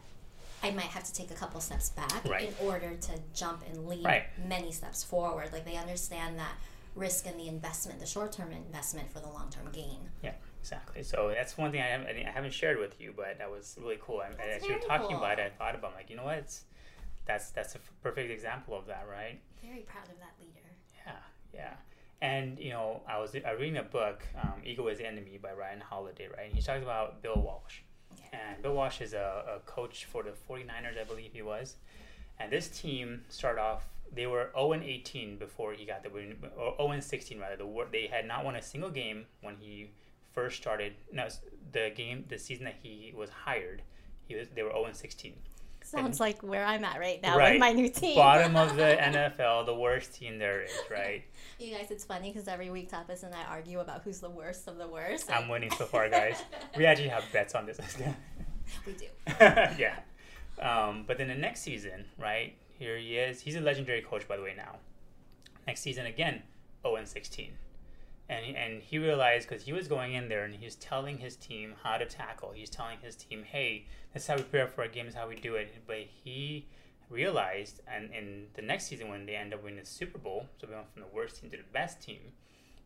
I 0.63 0.71
might 0.73 0.87
have 0.87 1.05
to 1.05 1.13
take 1.15 1.31
a 1.31 1.35
couple 1.35 1.61
steps 1.61 1.89
back 1.91 2.25
right. 2.29 2.49
in 2.49 2.67
order 2.67 2.95
to 2.95 3.13
jump 3.35 3.63
and 3.67 3.89
lead 3.89 4.05
right. 4.05 4.25
many 4.47 4.73
steps 4.73 5.03
forward. 5.03 5.51
Like 5.53 5.65
they 5.65 5.77
understand 5.77 6.39
that 6.39 6.53
risk 6.95 7.27
and 7.27 7.39
the 7.39 7.49
investment, 7.49 8.01
the 8.01 8.07
short 8.07 8.33
term 8.33 8.53
investment 8.53 9.13
for 9.13 9.21
the 9.21 9.29
long 9.29 9.51
term 9.51 9.71
gain. 9.73 9.99
Yeah, 10.23 10.35
exactly. 10.61 11.03
So 11.03 11.33
that's 11.35 11.57
one 11.57 11.71
thing 11.71 11.81
I 11.81 11.87
haven't, 11.87 12.09
I 12.09 12.31
haven't 12.31 12.53
shared 12.53 12.79
with 12.79 13.01
you, 13.01 13.13
but 13.17 13.39
that 13.39 13.51
was 13.51 13.77
really 13.81 13.99
cool. 14.01 14.23
And 14.23 14.35
as 14.41 14.65
you 14.65 14.75
were 14.75 14.81
talking 14.81 15.09
cool. 15.09 15.19
about 15.19 15.39
it, 15.39 15.53
I 15.55 15.59
thought 15.59 15.75
about 15.75 15.95
like, 15.95 16.11
you 16.11 16.17
know 16.17 16.25
what? 16.25 16.39
It's, 16.39 16.65
that's 17.27 17.51
that's 17.51 17.75
a 17.75 17.79
perfect 18.03 18.31
example 18.31 18.77
of 18.77 18.87
that, 18.87 19.07
right? 19.11 19.39
Very 19.63 19.81
proud 19.81 20.05
of 20.05 20.19
that 20.19 20.35
leader. 20.41 20.67
Yeah, 21.07 21.13
yeah. 21.55 21.75
And 22.23 22.59
you 22.59 22.71
know, 22.71 23.01
I 23.09 23.19
was 23.19 23.35
I 23.35 23.53
reading 23.53 23.77
a 23.77 23.83
book, 23.83 24.23
um, 24.43 24.55
"Ego 24.65 24.89
Is 24.89 24.99
the 24.99 25.07
Enemy" 25.07 25.39
by 25.43 25.53
Ryan 25.53 25.81
Holiday, 25.81 26.29
right? 26.29 26.47
And 26.47 26.55
he 26.55 26.61
talks 26.61 26.83
about 26.83 27.23
Bill 27.23 27.41
Walsh. 27.41 27.81
Okay. 28.15 28.29
And 28.33 28.63
Bill 28.63 28.75
Walsh 28.75 29.01
is 29.01 29.13
a, 29.13 29.45
a 29.57 29.61
coach 29.61 30.05
for 30.07 30.23
the 30.23 30.31
49ers, 30.31 31.01
I 31.01 31.05
believe 31.05 31.31
he 31.33 31.43
was. 31.43 31.77
And 32.39 32.51
this 32.51 32.69
team 32.69 33.23
started 33.29 33.61
off 33.61 33.89
they 34.15 34.27
were 34.27 34.51
0 34.55 34.73
and 34.73 34.83
18 34.83 35.37
before 35.37 35.73
he 35.73 35.85
got 35.85 36.03
the 36.03 36.11
win, 36.11 36.37
or 36.57 36.75
0 36.77 36.91
and 36.93 37.05
16 37.05 37.39
rather. 37.39 37.57
The 37.57 37.87
they 37.93 38.07
had 38.07 38.27
not 38.27 38.45
won 38.45 38.57
a 38.57 38.63
single 38.63 38.91
game 38.91 39.27
when 39.41 39.57
he 39.57 39.91
first 40.33 40.57
started. 40.57 40.95
No, 41.13 41.29
the 41.73 41.93
game, 41.95 42.25
the 42.29 42.39
season 42.39 42.65
that 42.65 42.77
he 42.83 43.13
was 43.17 43.31
hired, 43.31 43.83
he 44.27 44.35
was 44.35 44.49
they 44.55 44.63
were 44.63 44.71
0 44.71 44.87
and 44.87 44.97
16. 44.97 45.35
Sounds 45.83 46.07
and, 46.07 46.21
like 46.21 46.43
where 46.43 46.65
I'm 46.65 46.85
at 46.85 47.01
right 47.01 47.23
now 47.23 47.39
right, 47.39 47.53
with 47.53 47.61
my 47.61 47.73
new 47.73 47.89
team. 47.89 48.15
Bottom 48.15 48.55
of 48.55 48.77
the 48.77 48.83
NFL, 49.01 49.67
the 49.67 49.75
worst 49.75 50.15
team 50.15 50.39
there 50.39 50.63
is, 50.63 50.71
right? 50.91 51.25
You 51.59 51.75
guys, 51.75 51.91
it's 51.91 52.05
funny 52.05 52.31
because 52.31 52.49
every 52.49 52.71
week 52.71 52.91
Tapas 52.91 53.23
and 53.23 53.35
I 53.35 53.45
argue 53.45 53.81
about 53.81 54.03
who's 54.03 54.21
the 54.21 54.31
worst 54.31 54.69
of 54.69 54.77
the 54.77 54.87
worst. 54.87 55.33
I'm 55.33 55.49
winning 55.49 55.71
so 55.77 55.87
far, 55.87 56.09
guys. 56.09 56.43
we 56.77 56.85
actually 56.85 57.09
have 57.09 57.25
bets 57.33 57.55
on 57.55 57.67
this. 57.67 57.79
we 58.87 58.93
do. 58.93 59.07
yeah. 59.39 59.97
Um, 60.61 61.05
but 61.07 61.17
then 61.17 61.29
the 61.29 61.35
next 61.35 61.63
season, 61.63 62.05
right? 62.19 62.55
Here 62.81 62.97
he 62.97 63.19
is. 63.19 63.43
He's 63.43 63.57
a 63.57 63.61
legendary 63.61 64.01
coach, 64.01 64.27
by 64.27 64.39
the 64.39 64.43
way, 64.43 64.55
now. 64.57 64.79
Next 65.67 65.83
season, 65.83 66.07
again, 66.07 66.43
0 66.83 66.97
and 66.97 67.07
16. 67.07 67.53
and 68.31 68.57
and 68.57 68.83
he 68.83 68.97
realized 68.99 69.47
because 69.47 69.65
he 69.65 69.73
was 69.75 69.87
going 69.87 70.15
in 70.15 70.31
there 70.31 70.45
and 70.45 70.55
he 70.55 70.65
was 70.65 70.77
telling 70.77 71.19
his 71.19 71.37
team 71.37 71.75
how 71.83 71.99
to 71.99 72.07
tackle. 72.07 72.53
He's 72.53 72.71
telling 72.71 72.99
his 73.03 73.17
team, 73.17 73.43
"Hey, 73.43 73.85
this 74.15 74.23
is 74.23 74.29
how 74.29 74.37
we 74.37 74.43
prepare 74.45 74.67
for 74.67 74.81
our 74.83 74.89
game. 74.89 75.07
Is 75.09 75.15
how 75.15 75.29
we 75.29 75.37
do 75.37 75.57
it." 75.57 75.69
But 75.87 76.05
he 76.25 76.69
realized, 77.11 77.81
and 77.87 78.11
in 78.15 78.47
the 78.55 78.63
next 78.63 78.87
season 78.87 79.09
when 79.11 79.27
they 79.27 79.37
end 79.37 79.53
up 79.53 79.63
winning 79.63 79.81
the 79.81 79.85
Super 79.85 80.17
Bowl, 80.19 80.49
so 80.59 80.67
we 80.67 80.75
went 80.75 80.91
from 80.91 81.03
the 81.03 81.09
worst 81.09 81.37
team 81.41 81.51
to 81.51 81.59
the 81.59 81.73
best 81.81 82.01
team. 82.01 82.33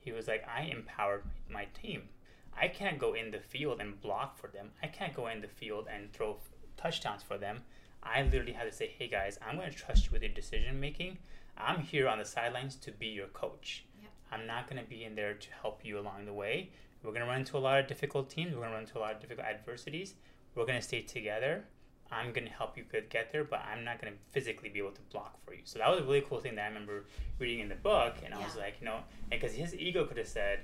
He 0.00 0.10
was 0.10 0.26
like, 0.26 0.44
"I 0.48 0.62
empowered 0.62 1.24
my 1.48 1.66
team. 1.66 2.08
I 2.52 2.66
can't 2.66 2.98
go 2.98 3.14
in 3.14 3.30
the 3.30 3.38
field 3.40 3.80
and 3.80 4.00
block 4.00 4.38
for 4.38 4.48
them. 4.48 4.72
I 4.82 4.88
can't 4.88 5.14
go 5.14 5.28
in 5.28 5.40
the 5.40 5.54
field 5.60 5.86
and 5.88 6.12
throw 6.12 6.40
touchdowns 6.76 7.22
for 7.22 7.38
them. 7.38 7.64
I 8.04 8.22
literally 8.22 8.52
had 8.52 8.64
to 8.64 8.72
say, 8.72 8.92
"Hey 8.98 9.08
guys, 9.08 9.38
I'm 9.46 9.56
going 9.56 9.70
to 9.70 9.76
trust 9.76 10.06
you 10.06 10.12
with 10.12 10.22
your 10.22 10.32
decision 10.32 10.78
making. 10.80 11.18
I'm 11.56 11.80
here 11.80 12.08
on 12.08 12.18
the 12.18 12.24
sidelines 12.24 12.76
to 12.76 12.90
be 12.90 13.06
your 13.06 13.28
coach." 13.28 13.84
I'm 14.32 14.46
not 14.46 14.68
going 14.68 14.82
to 14.82 14.88
be 14.88 15.04
in 15.04 15.14
there 15.14 15.34
to 15.34 15.48
help 15.62 15.84
you 15.84 15.98
along 15.98 16.26
the 16.26 16.32
way. 16.32 16.70
We're 17.02 17.12
going 17.12 17.22
to 17.22 17.28
run 17.28 17.40
into 17.40 17.56
a 17.56 17.58
lot 17.58 17.78
of 17.78 17.86
difficult 17.86 18.30
teams. 18.30 18.52
We're 18.52 18.60
going 18.60 18.70
to 18.70 18.74
run 18.74 18.82
into 18.84 18.98
a 18.98 19.00
lot 19.00 19.12
of 19.12 19.20
difficult 19.20 19.46
adversities. 19.46 20.14
We're 20.54 20.66
going 20.66 20.78
to 20.78 20.84
stay 20.84 21.02
together. 21.02 21.64
I'm 22.10 22.32
going 22.32 22.46
to 22.46 22.52
help 22.52 22.76
you 22.76 22.84
get 23.10 23.32
there, 23.32 23.44
but 23.44 23.60
I'm 23.70 23.84
not 23.84 24.00
going 24.00 24.12
to 24.12 24.18
physically 24.30 24.68
be 24.68 24.78
able 24.78 24.92
to 24.92 25.00
block 25.12 25.38
for 25.44 25.54
you. 25.54 25.60
So 25.64 25.78
that 25.78 25.88
was 25.90 26.00
a 26.00 26.04
really 26.04 26.22
cool 26.22 26.40
thing 26.40 26.54
that 26.56 26.64
I 26.64 26.68
remember 26.68 27.04
reading 27.38 27.60
in 27.60 27.68
the 27.68 27.74
book, 27.76 28.14
and 28.24 28.34
I 28.34 28.38
was 28.38 28.56
like, 28.56 28.76
you 28.80 28.86
know, 28.86 28.98
because 29.30 29.52
his 29.52 29.74
ego 29.74 30.04
could 30.04 30.18
have 30.18 30.28
said, 30.28 30.60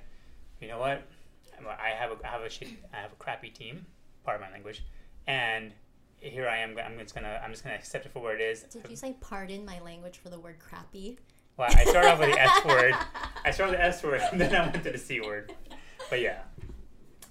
you 0.59 0.67
know 0.67 0.79
what, 0.79 1.07
I 1.59 1.89
have 1.89 2.11
a 2.11 2.17
I 2.25 2.29
have 2.29 2.41
a 2.41 2.49
shit, 2.49 2.69
I 2.93 2.97
have 2.97 3.11
a 3.11 3.15
crappy 3.15 3.49
team, 3.49 3.85
part 4.23 4.35
of 4.35 4.41
my 4.41 4.51
language, 4.51 4.83
and 5.27 5.73
here 6.21 6.47
I 6.47 6.59
am. 6.59 6.77
I'm 6.77 6.97
just 6.99 7.15
gonna 7.15 7.41
I'm 7.43 7.51
just 7.51 7.63
gonna 7.63 7.75
accept 7.75 8.05
it 8.05 8.11
for 8.13 8.21
what 8.21 8.35
it 8.35 8.41
is. 8.41 8.63
Did 8.63 8.89
you 8.89 8.95
say 8.95 9.15
pardon 9.19 9.65
my 9.65 9.79
language 9.81 10.19
for 10.19 10.29
the 10.29 10.39
word 10.39 10.59
crappy? 10.59 11.17
Well, 11.57 11.69
I 11.69 11.83
started 11.83 12.11
off 12.11 12.19
with 12.19 12.33
the 12.33 12.39
S 12.39 12.65
word. 12.65 12.93
I 13.43 13.51
started 13.51 13.71
with 13.73 13.79
the 13.79 13.85
S 13.85 14.03
word, 14.03 14.21
and 14.31 14.39
then 14.39 14.55
I 14.55 14.61
went 14.61 14.83
to 14.83 14.91
the 14.91 14.97
C 14.97 15.19
word. 15.19 15.53
But 16.09 16.21
yeah. 16.21 16.39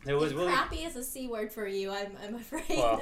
It 0.07 0.15
was 0.15 0.33
really 0.33 0.53
crappy 0.53 0.85
is 0.85 0.97
a 0.97 1.05
c 1.05 1.29
word 1.29 1.53
for 1.53 1.67
you. 1.67 1.91
I'm, 1.91 2.17
I'm 2.25 2.35
afraid. 2.35 2.65
Well, 2.71 3.01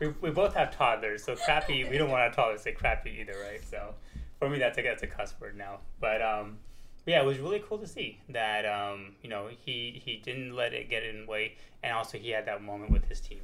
we, 0.00 0.06
we, 0.06 0.14
we 0.22 0.30
both 0.30 0.54
have 0.54 0.74
toddlers, 0.74 1.22
so 1.22 1.36
crappy. 1.36 1.84
We 1.84 1.98
don't 1.98 2.10
want 2.10 2.22
our 2.22 2.32
toddlers 2.32 2.60
to 2.60 2.64
say 2.64 2.72
crappy 2.72 3.18
either, 3.20 3.34
right? 3.44 3.60
So 3.62 3.94
for 4.38 4.48
me, 4.48 4.58
that's 4.58 4.78
a 4.78 4.82
that's 4.82 5.02
a 5.02 5.06
cuss 5.06 5.34
word 5.38 5.58
now. 5.58 5.80
But 6.00 6.22
um, 6.22 6.56
yeah, 7.04 7.20
it 7.20 7.26
was 7.26 7.38
really 7.38 7.62
cool 7.68 7.76
to 7.78 7.86
see 7.86 8.18
that 8.30 8.64
um, 8.64 9.12
you 9.22 9.28
know 9.28 9.48
he 9.48 10.00
he 10.02 10.16
didn't 10.16 10.56
let 10.56 10.72
it 10.72 10.88
get 10.88 11.02
in 11.02 11.26
the 11.26 11.30
way, 11.30 11.56
and 11.82 11.92
also 11.92 12.16
he 12.16 12.30
had 12.30 12.46
that 12.46 12.62
moment 12.62 12.90
with 12.90 13.04
his 13.04 13.20
team 13.20 13.40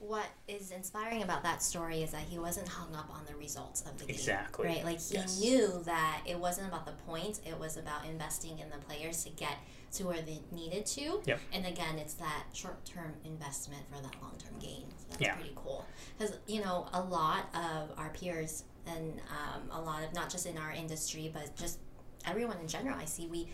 what 0.00 0.26
is 0.48 0.70
inspiring 0.70 1.22
about 1.22 1.42
that 1.42 1.62
story 1.62 2.02
is 2.02 2.10
that 2.10 2.22
he 2.22 2.38
wasn't 2.38 2.66
hung 2.66 2.94
up 2.94 3.10
on 3.10 3.20
the 3.26 3.36
results 3.36 3.82
of 3.82 3.98
the 3.98 4.06
game. 4.06 4.16
Exactly. 4.16 4.66
Right? 4.66 4.84
Like 4.84 5.00
he 5.00 5.14
yes. 5.14 5.38
knew 5.40 5.82
that 5.84 6.22
it 6.26 6.38
wasn't 6.38 6.68
about 6.68 6.86
the 6.86 6.92
points, 6.92 7.40
it 7.46 7.58
was 7.58 7.76
about 7.76 8.06
investing 8.06 8.58
in 8.58 8.70
the 8.70 8.78
players 8.78 9.24
to 9.24 9.30
get 9.30 9.58
to 9.92 10.04
where 10.04 10.22
they 10.22 10.40
needed 10.52 10.86
to. 10.86 11.20
Yep. 11.26 11.40
And 11.52 11.66
again, 11.66 11.98
it's 11.98 12.14
that 12.14 12.44
short 12.52 12.84
term 12.84 13.12
investment 13.24 13.82
for 13.88 14.00
that 14.02 14.14
long 14.22 14.32
term 14.38 14.58
gain. 14.58 14.84
So 14.98 15.06
that's 15.10 15.20
yeah. 15.20 15.34
pretty 15.34 15.52
cool. 15.54 15.84
Because, 16.18 16.38
you 16.46 16.62
know, 16.62 16.88
a 16.92 17.00
lot 17.00 17.54
of 17.54 17.98
our 17.98 18.10
peers 18.10 18.64
and 18.86 19.20
um, 19.30 19.70
a 19.70 19.80
lot 19.80 20.02
of, 20.02 20.14
not 20.14 20.30
just 20.30 20.46
in 20.46 20.56
our 20.56 20.72
industry, 20.72 21.30
but 21.32 21.54
just 21.56 21.78
everyone 22.26 22.58
in 22.58 22.68
general, 22.68 22.96
I 22.98 23.04
see 23.04 23.26
we 23.26 23.48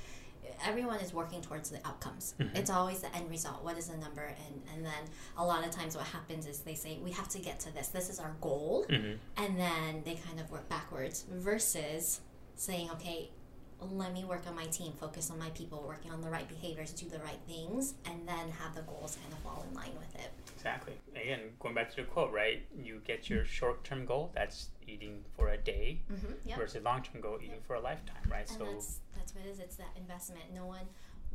everyone 0.65 1.01
is 1.01 1.13
working 1.13 1.41
towards 1.41 1.71
the 1.71 1.79
outcomes. 1.87 2.35
Mm-hmm. 2.41 2.57
It's 2.57 2.71
always 2.71 3.01
the 3.01 3.15
end 3.15 3.29
result. 3.31 3.65
What 3.65 3.77
is 3.79 3.89
the 3.89 3.97
number? 3.97 4.23
And 4.47 4.63
and 4.75 4.85
then 4.85 5.05
a 5.37 5.45
lot 5.45 5.67
of 5.67 5.71
times 5.71 5.97
what 5.97 6.07
happens 6.07 6.47
is 6.47 6.61
they 6.61 6.75
say 6.75 6.99
we 7.03 7.13
have 7.13 7.29
to 7.31 7.39
get 7.39 7.61
to 7.61 7.75
this. 7.75 7.89
This 7.89 8.09
is 8.09 8.21
our 8.21 8.37
goal, 8.41 8.87
mm-hmm. 8.89 9.15
and 9.43 9.59
then 9.59 10.03
they 10.05 10.15
kind 10.15 10.41
of 10.41 10.51
work 10.51 10.69
backwards 10.69 11.25
versus 11.31 12.21
saying, 12.57 12.91
okay, 12.93 13.31
let 13.81 14.13
me 14.13 14.25
work 14.25 14.43
on 14.49 14.55
my 14.55 14.67
team, 14.67 14.93
focus 14.99 15.31
on 15.31 15.39
my 15.39 15.51
people, 15.51 15.85
working 15.87 16.11
on 16.11 16.21
the 16.21 16.31
right 16.31 16.49
behaviors, 16.49 16.93
do 16.93 17.09
the 17.09 17.19
right 17.19 17.39
things, 17.47 17.95
and 18.07 18.27
then 18.27 18.51
have 18.51 18.75
the 18.75 18.83
goals 18.83 19.19
kind 19.21 19.33
of 19.33 19.39
fall 19.41 19.65
in 19.69 19.75
line 19.75 19.93
with 19.99 20.15
it. 20.15 20.31
Exactly. 20.55 20.95
Again, 21.15 21.41
going 21.61 21.75
back 21.75 21.91
to 21.91 21.97
the 21.97 22.03
quote, 22.03 22.33
right? 22.33 22.65
You 22.77 23.01
get 23.07 23.29
your 23.29 23.45
short 23.45 23.85
term 23.85 24.07
goal, 24.07 24.33
that's 24.35 24.71
eating 24.87 25.25
for 25.37 25.51
a 25.51 25.59
day, 25.59 26.01
mm-hmm, 26.11 26.33
yep. 26.49 26.59
versus 26.59 26.83
long 26.83 27.03
term 27.03 27.21
goal, 27.21 27.37
eating 27.39 27.51
yep. 27.51 27.67
for 27.67 27.75
a 27.75 27.81
lifetime, 27.81 28.17
right? 28.31 28.49
And 28.49 28.59
so 28.59 28.65
that's, 28.65 29.01
that's 29.17 29.35
what 29.35 29.45
it 29.45 29.51
is. 29.51 29.61
It's 29.61 29.77
that 29.77 29.91
investment. 29.97 30.45
No 30.55 30.67
one 30.67 30.87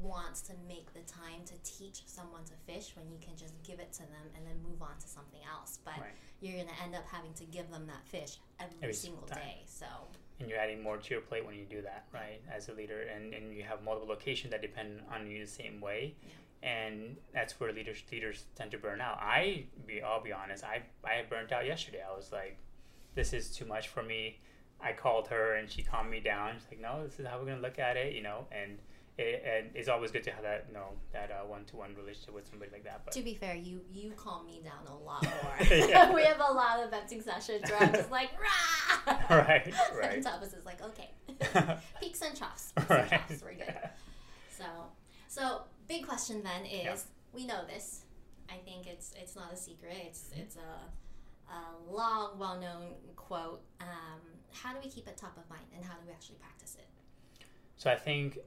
wants 0.01 0.41
to 0.41 0.53
make 0.67 0.91
the 0.93 1.01
time 1.01 1.45
to 1.45 1.53
teach 1.63 2.01
someone 2.05 2.41
to 2.45 2.53
fish 2.65 2.93
when 2.95 3.07
you 3.11 3.17
can 3.21 3.35
just 3.37 3.53
give 3.63 3.79
it 3.79 3.93
to 3.93 3.99
them 3.99 4.25
and 4.35 4.45
then 4.45 4.55
move 4.67 4.81
on 4.81 4.97
to 4.99 5.07
something 5.07 5.41
else. 5.49 5.79
But 5.85 5.99
right. 5.99 6.17
you're 6.41 6.55
going 6.55 6.67
to 6.67 6.83
end 6.83 6.95
up 6.95 7.05
having 7.11 7.33
to 7.33 7.43
give 7.45 7.69
them 7.69 7.85
that 7.87 8.05
fish 8.05 8.37
every, 8.59 8.77
every 8.81 8.93
single 8.93 9.23
time. 9.23 9.37
day. 9.37 9.61
So 9.65 9.85
and 10.41 10.49
you're 10.49 10.59
adding 10.59 10.81
more 10.81 10.97
to 10.97 11.09
your 11.09 11.21
plate 11.21 11.45
when 11.45 11.55
you 11.55 11.65
do 11.69 11.81
that, 11.83 12.05
right? 12.13 12.41
As 12.51 12.67
a 12.67 12.73
leader, 12.73 13.01
and, 13.15 13.33
and 13.33 13.53
you 13.55 13.63
have 13.63 13.83
multiple 13.83 14.09
locations 14.09 14.51
that 14.51 14.61
depend 14.61 15.01
on 15.13 15.29
you 15.29 15.45
the 15.45 15.51
same 15.51 15.79
way, 15.79 16.15
and 16.63 17.15
that's 17.33 17.59
where 17.59 17.71
leaders 17.71 18.03
leaders 18.11 18.45
tend 18.55 18.71
to 18.71 18.77
burn 18.77 19.01
out. 19.01 19.17
I 19.19 19.65
be 19.87 20.01
I'll 20.01 20.23
be 20.23 20.33
honest, 20.33 20.63
I 20.63 20.81
I 21.03 21.23
burnt 21.29 21.51
out 21.51 21.65
yesterday. 21.65 22.01
I 22.07 22.15
was 22.15 22.31
like, 22.31 22.57
this 23.15 23.33
is 23.33 23.55
too 23.55 23.65
much 23.65 23.87
for 23.87 24.03
me. 24.03 24.39
I 24.83 24.93
called 24.93 25.27
her 25.27 25.55
and 25.55 25.69
she 25.69 25.83
calmed 25.83 26.09
me 26.09 26.19
down. 26.19 26.55
She's 26.55 26.71
like, 26.71 26.81
no, 26.81 27.03
this 27.03 27.19
is 27.19 27.27
how 27.27 27.37
we're 27.39 27.45
gonna 27.45 27.61
look 27.61 27.79
at 27.79 27.97
it, 27.97 28.13
you 28.13 28.23
know, 28.23 28.45
and 28.51 28.79
it, 29.21 29.43
and 29.45 29.75
it's 29.75 29.87
always 29.87 30.11
good 30.11 30.23
to 30.23 30.31
have 30.31 30.43
that 30.43 30.65
you 30.67 30.73
know 30.73 30.89
that 31.13 31.29
one 31.47 31.63
to 31.65 31.75
one 31.75 31.95
relationship 31.95 32.33
with 32.33 32.47
somebody 32.47 32.71
like 32.71 32.83
that. 32.83 33.01
But 33.05 33.13
to 33.13 33.21
be 33.21 33.35
fair, 33.35 33.55
you 33.55 33.81
you 33.91 34.11
calm 34.11 34.45
me 34.45 34.61
down 34.63 34.85
a 34.87 34.97
lot 34.97 35.23
more. 35.43 36.15
we 36.15 36.23
have 36.23 36.39
a 36.39 36.53
lot 36.53 36.83
of 36.83 36.89
venting 36.89 37.21
sessions 37.21 37.69
where 37.69 37.81
I'm 37.81 37.93
just 37.93 38.11
like 38.11 38.31
rah. 38.39 38.47
Right, 39.29 39.73
right. 39.95 40.13
and 40.15 40.23
Thomas 40.23 40.53
is 40.53 40.65
like, 40.65 40.81
okay, 40.83 41.09
peaks 41.99 42.21
and 42.21 42.37
troughs, 42.37 42.71
peaks 42.75 42.89
right. 42.89 42.99
and 42.99 43.09
troughs, 43.09 43.43
we're 43.43 43.53
good. 43.53 43.73
So, 44.55 44.65
so 45.27 45.61
big 45.87 46.05
question 46.05 46.43
then 46.43 46.65
is 46.65 46.83
yeah. 46.83 46.95
we 47.33 47.45
know 47.45 47.65
this. 47.65 48.03
I 48.49 48.57
think 48.57 48.87
it's 48.87 49.13
it's 49.19 49.35
not 49.35 49.53
a 49.53 49.55
secret. 49.55 49.95
It's 50.05 50.29
it's 50.35 50.57
a, 50.57 51.51
a 51.51 51.91
long, 51.91 52.37
well 52.37 52.59
known 52.59 52.95
quote. 53.15 53.61
Um, 53.79 54.21
how 54.51 54.73
do 54.73 54.79
we 54.83 54.89
keep 54.89 55.07
it 55.07 55.17
top 55.17 55.37
of 55.37 55.49
mind, 55.49 55.65
and 55.75 55.83
how 55.83 55.93
do 55.93 56.01
we 56.05 56.11
actually 56.11 56.35
practice 56.35 56.75
it? 56.77 56.87
So 57.77 57.89
I 57.89 57.95
think 57.95 58.37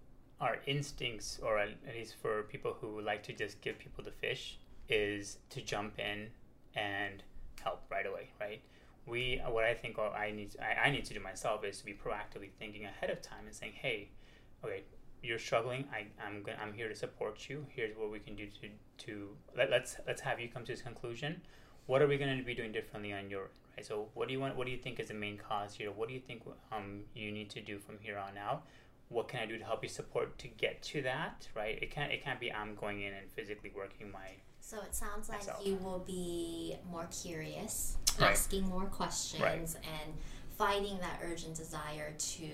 our 0.44 0.58
instincts, 0.66 1.40
or 1.42 1.58
at 1.58 1.70
least 1.96 2.16
for 2.20 2.42
people 2.42 2.76
who 2.78 3.00
like 3.00 3.22
to 3.22 3.32
just 3.32 3.60
give 3.62 3.78
people 3.78 4.04
the 4.04 4.10
fish, 4.10 4.58
is 4.90 5.38
to 5.48 5.62
jump 5.62 5.98
in 5.98 6.28
and 6.76 7.22
help 7.62 7.80
right 7.90 8.06
away, 8.06 8.28
right? 8.38 8.60
We, 9.06 9.40
what 9.48 9.64
I 9.64 9.74
think 9.74 9.98
I 9.98 10.30
need, 10.30 10.56
I, 10.60 10.88
I 10.88 10.90
need 10.90 11.04
to 11.06 11.14
do 11.14 11.20
myself 11.20 11.64
is 11.64 11.78
to 11.78 11.84
be 11.84 11.94
proactively 11.94 12.50
thinking 12.58 12.84
ahead 12.84 13.10
of 13.10 13.22
time 13.22 13.46
and 13.46 13.54
saying, 13.54 13.72
hey, 13.74 14.10
okay, 14.62 14.82
you're 15.22 15.38
struggling. 15.38 15.86
I, 15.92 16.06
I'm, 16.24 16.42
gonna, 16.42 16.58
I'm 16.62 16.74
here 16.74 16.88
to 16.88 16.94
support 16.94 17.48
you. 17.48 17.66
Here's 17.70 17.96
what 17.96 18.10
we 18.10 18.18
can 18.18 18.34
do 18.34 18.46
to, 18.46 19.06
to 19.06 19.28
let, 19.56 19.70
let's, 19.70 19.96
let's 20.06 20.20
have 20.20 20.38
you 20.40 20.48
come 20.48 20.64
to 20.64 20.72
this 20.72 20.82
conclusion. 20.82 21.40
What 21.86 22.02
are 22.02 22.06
we 22.06 22.18
going 22.18 22.36
to 22.36 22.44
be 22.44 22.54
doing 22.54 22.72
differently 22.72 23.12
on 23.14 23.30
your 23.30 23.50
right? 23.76 23.84
So 23.84 24.08
what 24.14 24.28
do 24.28 24.34
you 24.34 24.40
want? 24.40 24.56
What 24.56 24.66
do 24.66 24.72
you 24.72 24.78
think 24.78 25.00
is 25.00 25.08
the 25.08 25.14
main 25.14 25.36
cause 25.36 25.74
here? 25.74 25.90
What 25.90 26.08
do 26.08 26.14
you 26.14 26.20
think 26.20 26.42
um, 26.72 27.00
you 27.14 27.32
need 27.32 27.50
to 27.50 27.60
do 27.60 27.78
from 27.78 27.98
here 28.00 28.18
on 28.18 28.36
out? 28.38 28.64
What 29.14 29.28
can 29.28 29.40
I 29.40 29.46
do 29.46 29.56
to 29.56 29.64
help 29.64 29.82
you 29.82 29.88
support 29.88 30.38
to 30.38 30.48
get 30.48 30.82
to 30.82 31.02
that, 31.02 31.48
right? 31.54 31.78
It 31.80 31.90
can't 31.90 32.12
it 32.12 32.22
can't 32.22 32.40
be 32.40 32.52
I'm 32.52 32.74
going 32.74 33.02
in 33.02 33.14
and 33.14 33.30
physically 33.30 33.72
working 33.74 34.10
my 34.10 34.28
so 34.60 34.78
it 34.80 34.94
sounds 34.94 35.28
like 35.28 35.40
myself. 35.40 35.64
you 35.64 35.76
will 35.76 36.02
be 36.06 36.76
more 36.90 37.06
curious, 37.22 37.98
right. 38.18 38.30
asking 38.30 38.66
more 38.66 38.86
questions 38.86 39.42
right. 39.42 39.58
and 39.58 40.14
fighting 40.56 40.98
that 41.00 41.20
urgent 41.22 41.54
desire 41.54 42.14
to 42.16 42.48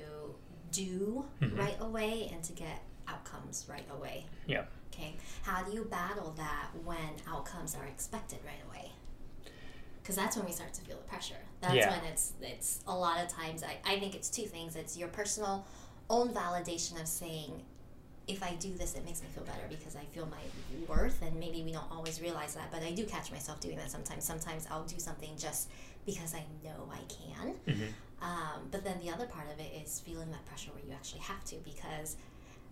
do 0.72 1.24
mm-hmm. 1.40 1.56
right 1.56 1.76
away 1.80 2.28
and 2.32 2.42
to 2.42 2.52
get 2.52 2.82
outcomes 3.06 3.66
right 3.68 3.86
away. 3.92 4.26
Yeah. 4.46 4.64
Okay. 4.92 5.14
How 5.42 5.62
do 5.62 5.72
you 5.72 5.84
battle 5.84 6.34
that 6.36 6.70
when 6.84 6.98
outcomes 7.28 7.76
are 7.76 7.86
expected 7.86 8.40
right 8.44 8.60
away? 8.68 8.90
Because 10.02 10.16
that's 10.16 10.36
when 10.36 10.46
we 10.46 10.52
start 10.52 10.74
to 10.74 10.80
feel 10.80 10.96
the 10.96 11.04
pressure. 11.04 11.34
That's 11.60 11.74
yeah. 11.74 11.90
when 11.90 12.04
it's 12.10 12.32
it's 12.40 12.80
a 12.88 12.94
lot 12.94 13.22
of 13.22 13.28
times 13.28 13.62
I, 13.62 13.76
I 13.84 14.00
think 14.00 14.16
it's 14.16 14.28
two 14.28 14.46
things. 14.46 14.74
It's 14.74 14.96
your 14.96 15.08
personal 15.08 15.64
own 16.10 16.28
validation 16.30 17.00
of 17.00 17.08
saying, 17.08 17.62
if 18.28 18.42
I 18.42 18.54
do 18.56 18.72
this, 18.74 18.94
it 18.94 19.04
makes 19.04 19.22
me 19.22 19.28
feel 19.34 19.44
better 19.44 19.62
because 19.68 19.96
I 19.96 20.04
feel 20.14 20.26
my 20.26 20.42
worth. 20.86 21.22
And 21.22 21.38
maybe 21.40 21.62
we 21.62 21.72
don't 21.72 21.90
always 21.90 22.20
realize 22.20 22.54
that, 22.54 22.70
but 22.70 22.82
I 22.82 22.92
do 22.92 23.04
catch 23.06 23.32
myself 23.32 23.60
doing 23.60 23.76
that 23.76 23.90
sometimes. 23.90 24.24
Sometimes 24.24 24.66
I'll 24.70 24.84
do 24.84 24.98
something 24.98 25.30
just 25.38 25.70
because 26.04 26.34
I 26.34 26.44
know 26.62 26.92
I 26.92 26.98
can. 27.08 27.54
Mm-hmm. 27.66 27.82
Um, 28.22 28.68
but 28.70 28.84
then 28.84 28.98
the 29.02 29.10
other 29.10 29.26
part 29.26 29.46
of 29.50 29.58
it 29.58 29.72
is 29.82 30.00
feeling 30.00 30.30
that 30.30 30.44
pressure 30.44 30.70
where 30.72 30.84
you 30.86 30.92
actually 30.92 31.22
have 31.22 31.42
to 31.46 31.56
because 31.64 32.16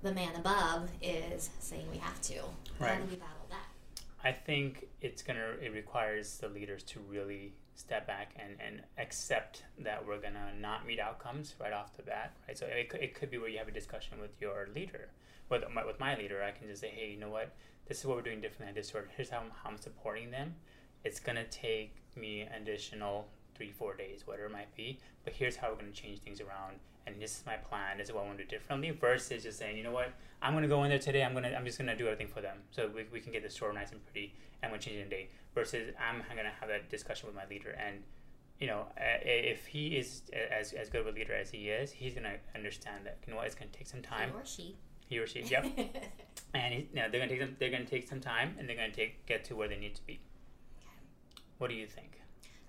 the 0.02 0.12
man 0.12 0.34
above 0.36 0.90
is 1.00 1.50
saying 1.58 1.86
we 1.90 1.98
have 1.98 2.20
to. 2.22 2.40
Right. 2.78 2.92
How 2.92 2.96
do 2.96 3.04
we 3.10 3.16
battle 3.16 3.46
that? 3.50 4.02
I 4.22 4.32
think 4.32 4.86
it's 5.00 5.22
gonna. 5.22 5.54
It 5.60 5.72
requires 5.72 6.38
the 6.38 6.48
leaders 6.48 6.82
to 6.84 7.00
really 7.00 7.54
step 7.78 8.06
back 8.08 8.34
and, 8.36 8.56
and 8.60 8.82
accept 8.98 9.62
that 9.78 10.04
we're 10.04 10.18
gonna 10.18 10.52
not 10.60 10.84
meet 10.84 10.98
outcomes 10.98 11.54
right 11.60 11.72
off 11.72 11.96
the 11.96 12.02
bat, 12.02 12.34
right? 12.46 12.58
So 12.58 12.66
it, 12.66 12.92
it 13.00 13.14
could 13.14 13.30
be 13.30 13.38
where 13.38 13.48
you 13.48 13.58
have 13.58 13.68
a 13.68 13.72
discussion 13.72 14.20
with 14.20 14.32
your 14.40 14.68
leader, 14.74 15.08
with 15.48 15.62
my, 15.72 15.86
with 15.86 16.00
my 16.00 16.16
leader. 16.16 16.42
I 16.42 16.50
can 16.50 16.66
just 16.66 16.80
say, 16.80 16.88
hey, 16.88 17.10
you 17.12 17.18
know 17.18 17.30
what? 17.30 17.54
This 17.86 18.00
is 18.00 18.04
what 18.04 18.16
we're 18.16 18.22
doing 18.22 18.40
differently 18.40 18.74
this 18.74 18.90
sort. 18.90 19.08
Here's 19.16 19.30
how 19.30 19.38
I'm, 19.38 19.50
how 19.62 19.70
I'm 19.70 19.78
supporting 19.78 20.30
them. 20.30 20.54
It's 21.04 21.20
gonna 21.20 21.44
take 21.44 21.94
me 22.16 22.48
additional 22.54 23.28
three, 23.54 23.70
four 23.70 23.94
days, 23.94 24.26
whatever 24.26 24.46
it 24.46 24.52
might 24.52 24.74
be. 24.74 24.98
But 25.24 25.32
here's 25.32 25.54
how 25.54 25.70
we're 25.70 25.76
gonna 25.76 25.92
change 25.92 26.18
things 26.18 26.40
around 26.40 26.80
and 27.08 27.20
this 27.20 27.38
is 27.38 27.46
my 27.46 27.56
plan. 27.56 27.98
This 27.98 28.08
is 28.08 28.14
what 28.14 28.24
I 28.24 28.26
want 28.26 28.38
to 28.38 28.44
do 28.44 28.50
differently. 28.50 28.90
Versus 28.90 29.42
just 29.42 29.58
saying, 29.58 29.76
you 29.76 29.82
know 29.82 29.92
what, 29.92 30.12
I'm 30.42 30.54
gonna 30.54 30.68
go 30.68 30.84
in 30.84 30.90
there 30.90 30.98
today. 30.98 31.24
I'm 31.24 31.34
gonna 31.34 31.52
I'm 31.56 31.64
just 31.64 31.78
gonna 31.78 31.96
do 31.96 32.06
everything 32.06 32.28
for 32.28 32.40
them, 32.40 32.58
so 32.70 32.90
we, 32.94 33.04
we 33.12 33.20
can 33.20 33.32
get 33.32 33.42
the 33.42 33.50
store 33.50 33.72
nice 33.72 33.92
and 33.92 34.04
pretty. 34.04 34.34
And 34.62 34.72
we're 34.72 34.78
changing 34.78 35.04
the 35.04 35.10
day. 35.10 35.28
Versus 35.54 35.94
I'm 35.98 36.22
gonna 36.36 36.52
have 36.60 36.68
that 36.68 36.88
discussion 36.90 37.26
with 37.26 37.36
my 37.36 37.46
leader 37.46 37.70
and 37.70 38.02
you 38.60 38.66
know, 38.66 38.86
uh, 38.98 39.18
if 39.22 39.66
he 39.66 39.96
is 39.96 40.22
as, 40.50 40.72
as 40.72 40.88
good 40.88 41.02
of 41.02 41.06
a 41.06 41.12
leader 41.12 41.32
as 41.32 41.50
he 41.50 41.68
is, 41.68 41.92
he's 41.92 42.14
gonna 42.14 42.34
understand 42.54 43.06
that 43.06 43.18
you 43.26 43.32
know 43.32 43.36
what 43.36 43.46
it's 43.46 43.54
gonna 43.54 43.70
take 43.70 43.86
some 43.86 44.02
time. 44.02 44.30
He 44.30 44.36
or 44.36 44.44
she. 44.44 44.76
He 45.08 45.18
or 45.18 45.26
she. 45.26 45.42
Yep. 45.42 45.64
and 46.54 46.74
he, 46.74 46.88
you 46.92 46.96
know, 46.96 47.08
they're 47.08 47.20
gonna 47.20 47.28
take 47.28 47.38
them. 47.38 47.56
They're 47.58 47.70
gonna 47.70 47.84
take 47.84 48.08
some 48.08 48.20
time, 48.20 48.56
and 48.58 48.68
they're 48.68 48.76
gonna 48.76 48.90
take 48.90 49.24
get 49.26 49.44
to 49.44 49.56
where 49.56 49.68
they 49.68 49.76
need 49.76 49.94
to 49.94 50.02
be. 50.06 50.20
Okay. 50.80 50.98
What 51.58 51.70
do 51.70 51.76
you 51.76 51.86
think? 51.86 52.20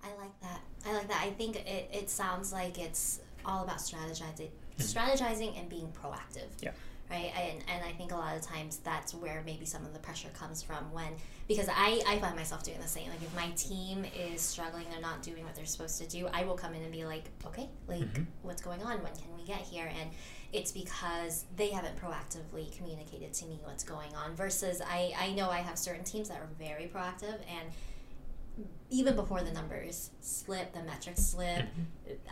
I 0.02 0.08
like 0.20 0.40
that. 0.40 0.60
I 0.86 0.92
like 0.94 1.08
that. 1.08 1.22
I 1.22 1.30
think 1.30 1.56
it, 1.56 1.90
it 1.92 2.08
sounds 2.08 2.52
like 2.52 2.78
it's 2.78 3.20
all 3.44 3.64
about 3.64 3.78
strategizing, 3.78 4.50
mm-hmm. 4.50 4.82
strategizing 4.82 5.58
and 5.58 5.68
being 5.68 5.92
proactive. 5.92 6.48
Yeah 6.60 6.72
right 7.10 7.32
and, 7.36 7.58
and 7.68 7.84
i 7.84 7.92
think 7.92 8.12
a 8.12 8.16
lot 8.16 8.36
of 8.36 8.42
times 8.42 8.78
that's 8.78 9.14
where 9.14 9.42
maybe 9.44 9.64
some 9.66 9.84
of 9.84 9.92
the 9.92 9.98
pressure 9.98 10.28
comes 10.32 10.62
from 10.62 10.90
when 10.92 11.08
because 11.48 11.68
i 11.68 12.00
i 12.06 12.18
find 12.18 12.36
myself 12.36 12.62
doing 12.62 12.80
the 12.80 12.88
same 12.88 13.08
like 13.10 13.22
if 13.22 13.34
my 13.34 13.50
team 13.50 14.04
is 14.16 14.40
struggling 14.40 14.84
they're 14.90 15.00
not 15.00 15.22
doing 15.22 15.44
what 15.44 15.54
they're 15.54 15.66
supposed 15.66 16.00
to 16.00 16.06
do 16.06 16.28
i 16.32 16.44
will 16.44 16.54
come 16.54 16.72
in 16.74 16.82
and 16.82 16.92
be 16.92 17.04
like 17.04 17.24
okay 17.44 17.68
like 17.88 18.00
mm-hmm. 18.00 18.22
what's 18.42 18.62
going 18.62 18.82
on 18.82 19.02
when 19.02 19.12
can 19.14 19.36
we 19.36 19.44
get 19.44 19.58
here 19.58 19.90
and 20.00 20.10
it's 20.52 20.72
because 20.72 21.44
they 21.56 21.68
haven't 21.68 21.96
proactively 22.00 22.76
communicated 22.76 23.32
to 23.32 23.46
me 23.46 23.58
what's 23.64 23.84
going 23.84 24.14
on 24.14 24.34
versus 24.34 24.80
i 24.86 25.12
i 25.18 25.32
know 25.32 25.50
i 25.50 25.58
have 25.58 25.78
certain 25.78 26.04
teams 26.04 26.28
that 26.28 26.38
are 26.38 26.48
very 26.58 26.90
proactive 26.92 27.38
and 27.48 27.68
even 28.90 29.16
before 29.16 29.42
the 29.42 29.52
numbers 29.52 30.10
slip, 30.20 30.72
the 30.72 30.82
metrics 30.82 31.24
slip. 31.24 31.64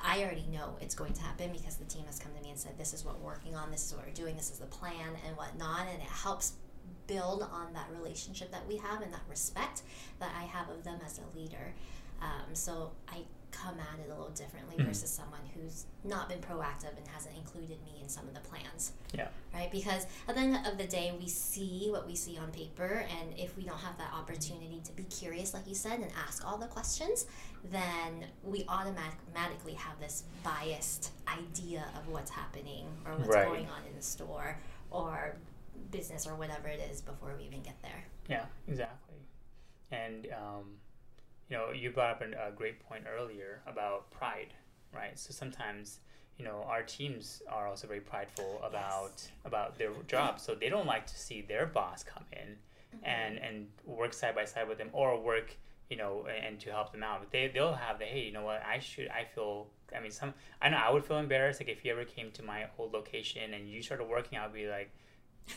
I 0.02 0.22
already 0.22 0.46
know 0.50 0.76
it's 0.80 0.94
going 0.94 1.12
to 1.12 1.22
happen 1.22 1.52
because 1.52 1.76
the 1.76 1.84
team 1.84 2.04
has 2.06 2.18
come 2.18 2.32
to 2.37 2.42
me 2.42 2.50
and 2.50 2.58
said, 2.58 2.76
"This 2.78 2.92
is 2.92 3.04
what 3.04 3.20
we're 3.20 3.26
working 3.26 3.54
on. 3.54 3.70
This 3.70 3.87
is 3.87 3.94
what 3.94 4.06
we're 4.06 4.12
doing. 4.12 4.37
This 4.37 4.50
is 4.50 4.58
the 4.58 4.66
plan 4.66 5.16
and 5.26 5.37
whatnot," 5.37 5.87
and 5.88 6.02
it 6.02 6.08
helps 6.08 6.54
build 7.06 7.42
on 7.42 7.72
that 7.72 7.88
relationship 7.90 8.50
that 8.50 8.66
we 8.66 8.76
have 8.76 9.00
and 9.00 9.12
that 9.12 9.22
respect 9.28 9.82
that 10.20 10.30
I 10.38 10.44
have 10.44 10.68
of 10.68 10.84
them 10.84 11.00
as 11.04 11.18
a 11.18 11.38
leader. 11.38 11.75
Um, 12.20 12.54
so 12.54 12.92
I 13.08 13.22
come 13.50 13.76
at 13.80 13.98
it 13.98 14.10
a 14.10 14.14
little 14.14 14.30
differently 14.30 14.76
mm-hmm. 14.76 14.86
versus 14.86 15.10
someone 15.10 15.40
who's 15.54 15.86
not 16.04 16.28
been 16.28 16.38
proactive 16.38 16.96
and 16.96 17.06
hasn't 17.08 17.34
included 17.36 17.78
me 17.84 18.00
in 18.02 18.08
some 18.08 18.26
of 18.28 18.34
the 18.34 18.40
plans. 18.40 18.92
Yeah. 19.14 19.28
Right? 19.54 19.70
Because 19.70 20.06
at 20.28 20.34
the 20.34 20.40
end 20.40 20.66
of 20.66 20.78
the 20.78 20.86
day, 20.86 21.12
we 21.18 21.28
see 21.28 21.88
what 21.90 22.06
we 22.06 22.14
see 22.14 22.38
on 22.38 22.50
paper, 22.50 23.04
and 23.20 23.38
if 23.38 23.56
we 23.56 23.64
don't 23.64 23.78
have 23.78 23.96
that 23.98 24.12
opportunity 24.12 24.80
to 24.84 24.92
be 24.92 25.04
curious, 25.04 25.54
like 25.54 25.66
you 25.66 25.74
said, 25.74 26.00
and 26.00 26.10
ask 26.26 26.46
all 26.46 26.58
the 26.58 26.66
questions, 26.66 27.26
then 27.70 28.26
we 28.44 28.64
automatically 28.68 29.74
have 29.74 29.98
this 30.00 30.24
biased 30.44 31.12
idea 31.26 31.84
of 31.96 32.08
what's 32.08 32.30
happening 32.30 32.86
or 33.06 33.12
what's 33.12 33.28
right. 33.28 33.46
going 33.46 33.66
on 33.66 33.82
in 33.88 33.96
the 33.96 34.02
store 34.02 34.58
or 34.90 35.36
business 35.90 36.26
or 36.26 36.34
whatever 36.34 36.68
it 36.68 36.80
is 36.90 37.00
before 37.00 37.34
we 37.38 37.44
even 37.44 37.62
get 37.62 37.80
there. 37.82 38.04
Yeah, 38.28 38.44
exactly. 38.66 39.16
And, 39.90 40.26
um, 40.26 40.64
you 41.48 41.56
know, 41.56 41.70
you 41.70 41.90
brought 41.90 42.10
up 42.10 42.22
a 42.22 42.52
great 42.54 42.80
point 42.86 43.04
earlier 43.08 43.60
about 43.66 44.10
pride, 44.10 44.52
right? 44.94 45.18
So 45.18 45.32
sometimes, 45.32 46.00
you 46.36 46.44
know, 46.44 46.64
our 46.68 46.82
teams 46.82 47.42
are 47.50 47.66
also 47.66 47.86
very 47.86 48.00
prideful 48.00 48.60
about 48.62 49.12
yes. 49.16 49.28
about 49.44 49.78
their 49.78 49.90
job, 50.06 50.38
so 50.40 50.54
they 50.54 50.68
don't 50.68 50.86
like 50.86 51.06
to 51.06 51.18
see 51.18 51.40
their 51.40 51.66
boss 51.66 52.02
come 52.02 52.24
in 52.32 52.56
mm-hmm. 52.94 53.04
and 53.04 53.38
and 53.38 53.66
work 53.84 54.12
side 54.12 54.34
by 54.34 54.44
side 54.44 54.68
with 54.68 54.78
them 54.78 54.90
or 54.92 55.18
work, 55.20 55.56
you 55.88 55.96
know, 55.96 56.26
and 56.44 56.60
to 56.60 56.70
help 56.70 56.92
them 56.92 57.02
out. 57.02 57.30
They 57.30 57.50
they'll 57.52 57.72
have 57.72 57.98
the 57.98 58.04
hey, 58.04 58.20
you 58.20 58.32
know 58.32 58.44
what? 58.44 58.62
I 58.64 58.78
should. 58.78 59.08
I 59.08 59.24
feel. 59.24 59.68
I 59.96 60.00
mean, 60.00 60.10
some. 60.10 60.34
I 60.60 60.68
know 60.68 60.76
I 60.76 60.90
would 60.90 61.04
feel 61.04 61.18
embarrassed. 61.18 61.60
Like 61.60 61.70
if 61.70 61.84
you 61.84 61.92
ever 61.92 62.04
came 62.04 62.30
to 62.32 62.42
my 62.42 62.66
old 62.78 62.92
location 62.92 63.54
and 63.54 63.68
you 63.68 63.82
started 63.82 64.04
working, 64.04 64.38
I'd 64.38 64.52
be 64.52 64.68
like 64.68 64.90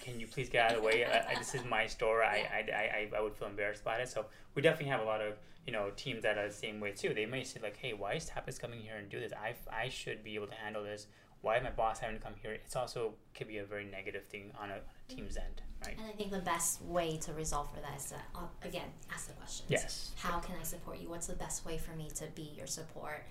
can 0.03 0.19
you 0.19 0.27
please 0.27 0.49
get 0.49 0.65
out 0.65 0.71
of 0.77 0.81
the 0.81 0.87
way? 0.87 1.05
I, 1.05 1.31
I, 1.31 1.35
this 1.35 1.53
is 1.53 1.63
my 1.65 1.87
store. 1.87 2.23
I, 2.23 2.47
I, 2.53 2.71
I, 2.71 3.09
I 3.17 3.21
would 3.21 3.33
feel 3.33 3.47
embarrassed 3.47 3.81
about 3.81 3.99
it. 3.99 4.09
So 4.09 4.25
we 4.55 4.61
definitely 4.61 4.89
have 4.89 5.01
a 5.01 5.05
lot 5.05 5.21
of 5.21 5.37
you 5.65 5.73
know 5.73 5.91
teams 5.95 6.23
that 6.23 6.37
are 6.37 6.47
the 6.47 6.53
same 6.53 6.79
way 6.79 6.91
too. 6.91 7.13
They 7.13 7.25
may 7.25 7.43
say 7.43 7.59
like, 7.61 7.77
hey, 7.77 7.93
why 7.93 8.13
is 8.13 8.29
Tapas 8.29 8.59
coming 8.59 8.79
here 8.79 8.95
and 8.95 9.09
do 9.09 9.19
this? 9.19 9.33
I, 9.33 9.53
I 9.71 9.89
should 9.89 10.23
be 10.23 10.35
able 10.35 10.47
to 10.47 10.55
handle 10.55 10.83
this. 10.83 11.07
Why 11.41 11.57
is 11.57 11.63
my 11.63 11.71
boss 11.71 11.99
having 11.99 12.17
to 12.17 12.23
come 12.23 12.33
here? 12.41 12.53
It's 12.53 12.75
also 12.75 13.15
could 13.33 13.47
be 13.47 13.57
a 13.57 13.65
very 13.65 13.85
negative 13.85 14.25
thing 14.25 14.51
on 14.59 14.69
a, 14.69 14.73
on 14.73 14.79
a 14.79 15.13
team's 15.13 15.37
end, 15.37 15.61
right? 15.83 15.97
And 15.97 16.07
I 16.07 16.11
think 16.11 16.29
the 16.31 16.39
best 16.39 16.83
way 16.83 17.17
to 17.17 17.33
resolve 17.33 17.73
for 17.73 17.79
that 17.81 17.97
is 17.97 18.05
to 18.05 18.15
uh, 18.35 18.41
again 18.63 18.87
ask 19.11 19.27
the 19.27 19.33
questions. 19.33 19.69
Yes. 19.69 20.11
How 20.17 20.39
can 20.39 20.55
I 20.59 20.63
support 20.63 20.99
you? 20.99 21.09
What's 21.09 21.27
the 21.27 21.35
best 21.35 21.65
way 21.65 21.77
for 21.77 21.95
me 21.95 22.09
to 22.15 22.25
be 22.35 22.53
your 22.55 22.67
support? 22.67 23.23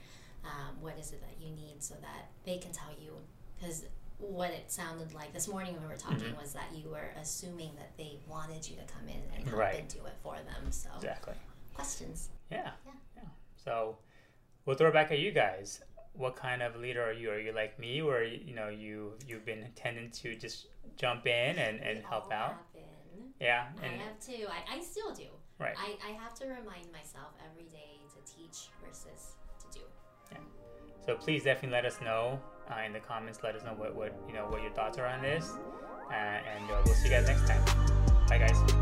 Um, 0.44 0.80
what 0.80 0.98
is 0.98 1.12
it 1.12 1.20
that 1.20 1.44
you 1.44 1.54
need 1.54 1.82
so 1.82 1.94
that 2.00 2.30
they 2.46 2.56
can 2.56 2.72
tell 2.72 2.90
you 2.98 3.12
because 3.60 3.84
what 4.20 4.50
it 4.50 4.70
sounded 4.70 5.14
like 5.14 5.32
this 5.32 5.48
morning 5.48 5.74
when 5.74 5.82
we 5.82 5.88
were 5.88 5.96
talking 5.96 6.18
mm-hmm. 6.18 6.40
was 6.40 6.52
that 6.52 6.68
you 6.74 6.90
were 6.90 7.10
assuming 7.20 7.70
that 7.76 7.96
they 7.96 8.18
wanted 8.28 8.68
you 8.68 8.76
to 8.76 8.82
come 8.82 9.08
in 9.08 9.22
and 9.34 9.48
help 9.48 9.58
right. 9.58 9.80
and 9.80 9.88
do 9.88 10.04
it 10.06 10.14
for 10.22 10.34
them. 10.34 10.70
So 10.70 10.90
exactly 10.96 11.34
questions. 11.80 12.28
Yeah. 12.50 12.70
yeah, 12.84 12.92
yeah. 13.16 13.22
So 13.56 13.96
we'll 14.64 14.76
throw 14.76 14.88
it 14.88 14.94
back 14.94 15.10
at 15.12 15.18
you 15.18 15.32
guys. 15.32 15.80
What 16.12 16.36
kind 16.36 16.62
of 16.62 16.76
leader 16.76 17.02
are 17.02 17.12
you? 17.12 17.30
Are 17.30 17.38
you 17.38 17.52
like 17.52 17.78
me, 17.78 18.02
where 18.02 18.24
you 18.24 18.54
know 18.54 18.68
you 18.68 19.12
you've 19.26 19.46
been 19.46 19.64
tending 19.76 20.10
to 20.10 20.34
just 20.36 20.66
jump 20.96 21.26
in 21.26 21.58
and, 21.58 21.80
and 21.80 22.04
help 22.04 22.32
out? 22.32 22.56
Happen. 22.74 23.32
Yeah, 23.40 23.66
and 23.82 24.00
I 24.00 24.04
have 24.04 24.20
to. 24.26 24.50
I, 24.50 24.76
I 24.76 24.82
still 24.82 25.12
do. 25.14 25.28
Right. 25.58 25.74
I, 25.78 25.96
I 26.08 26.12
have 26.12 26.34
to 26.40 26.46
remind 26.46 26.90
myself 26.92 27.32
every 27.50 27.68
day 27.70 28.00
to 28.14 28.32
teach 28.32 28.68
versus 28.84 29.36
to 29.60 29.78
do. 29.78 29.84
Yeah. 30.32 30.38
So 31.06 31.16
please 31.16 31.44
definitely 31.44 31.76
let 31.76 31.84
us 31.84 32.00
know 32.02 32.40
uh, 32.70 32.82
in 32.86 32.92
the 32.92 33.00
comments. 33.00 33.40
Let 33.42 33.54
us 33.54 33.64
know 33.64 33.74
what, 33.76 33.94
what 33.94 34.14
you 34.28 34.34
know 34.34 34.46
what 34.46 34.62
your 34.62 34.72
thoughts 34.72 34.98
are 34.98 35.06
on 35.06 35.22
this, 35.22 35.52
uh, 36.10 36.14
and 36.14 36.70
uh, 36.70 36.82
we'll 36.84 36.94
see 36.94 37.08
you 37.08 37.14
guys 37.14 37.26
next 37.26 37.46
time. 37.46 37.62
Bye, 38.28 38.38
guys. 38.38 38.80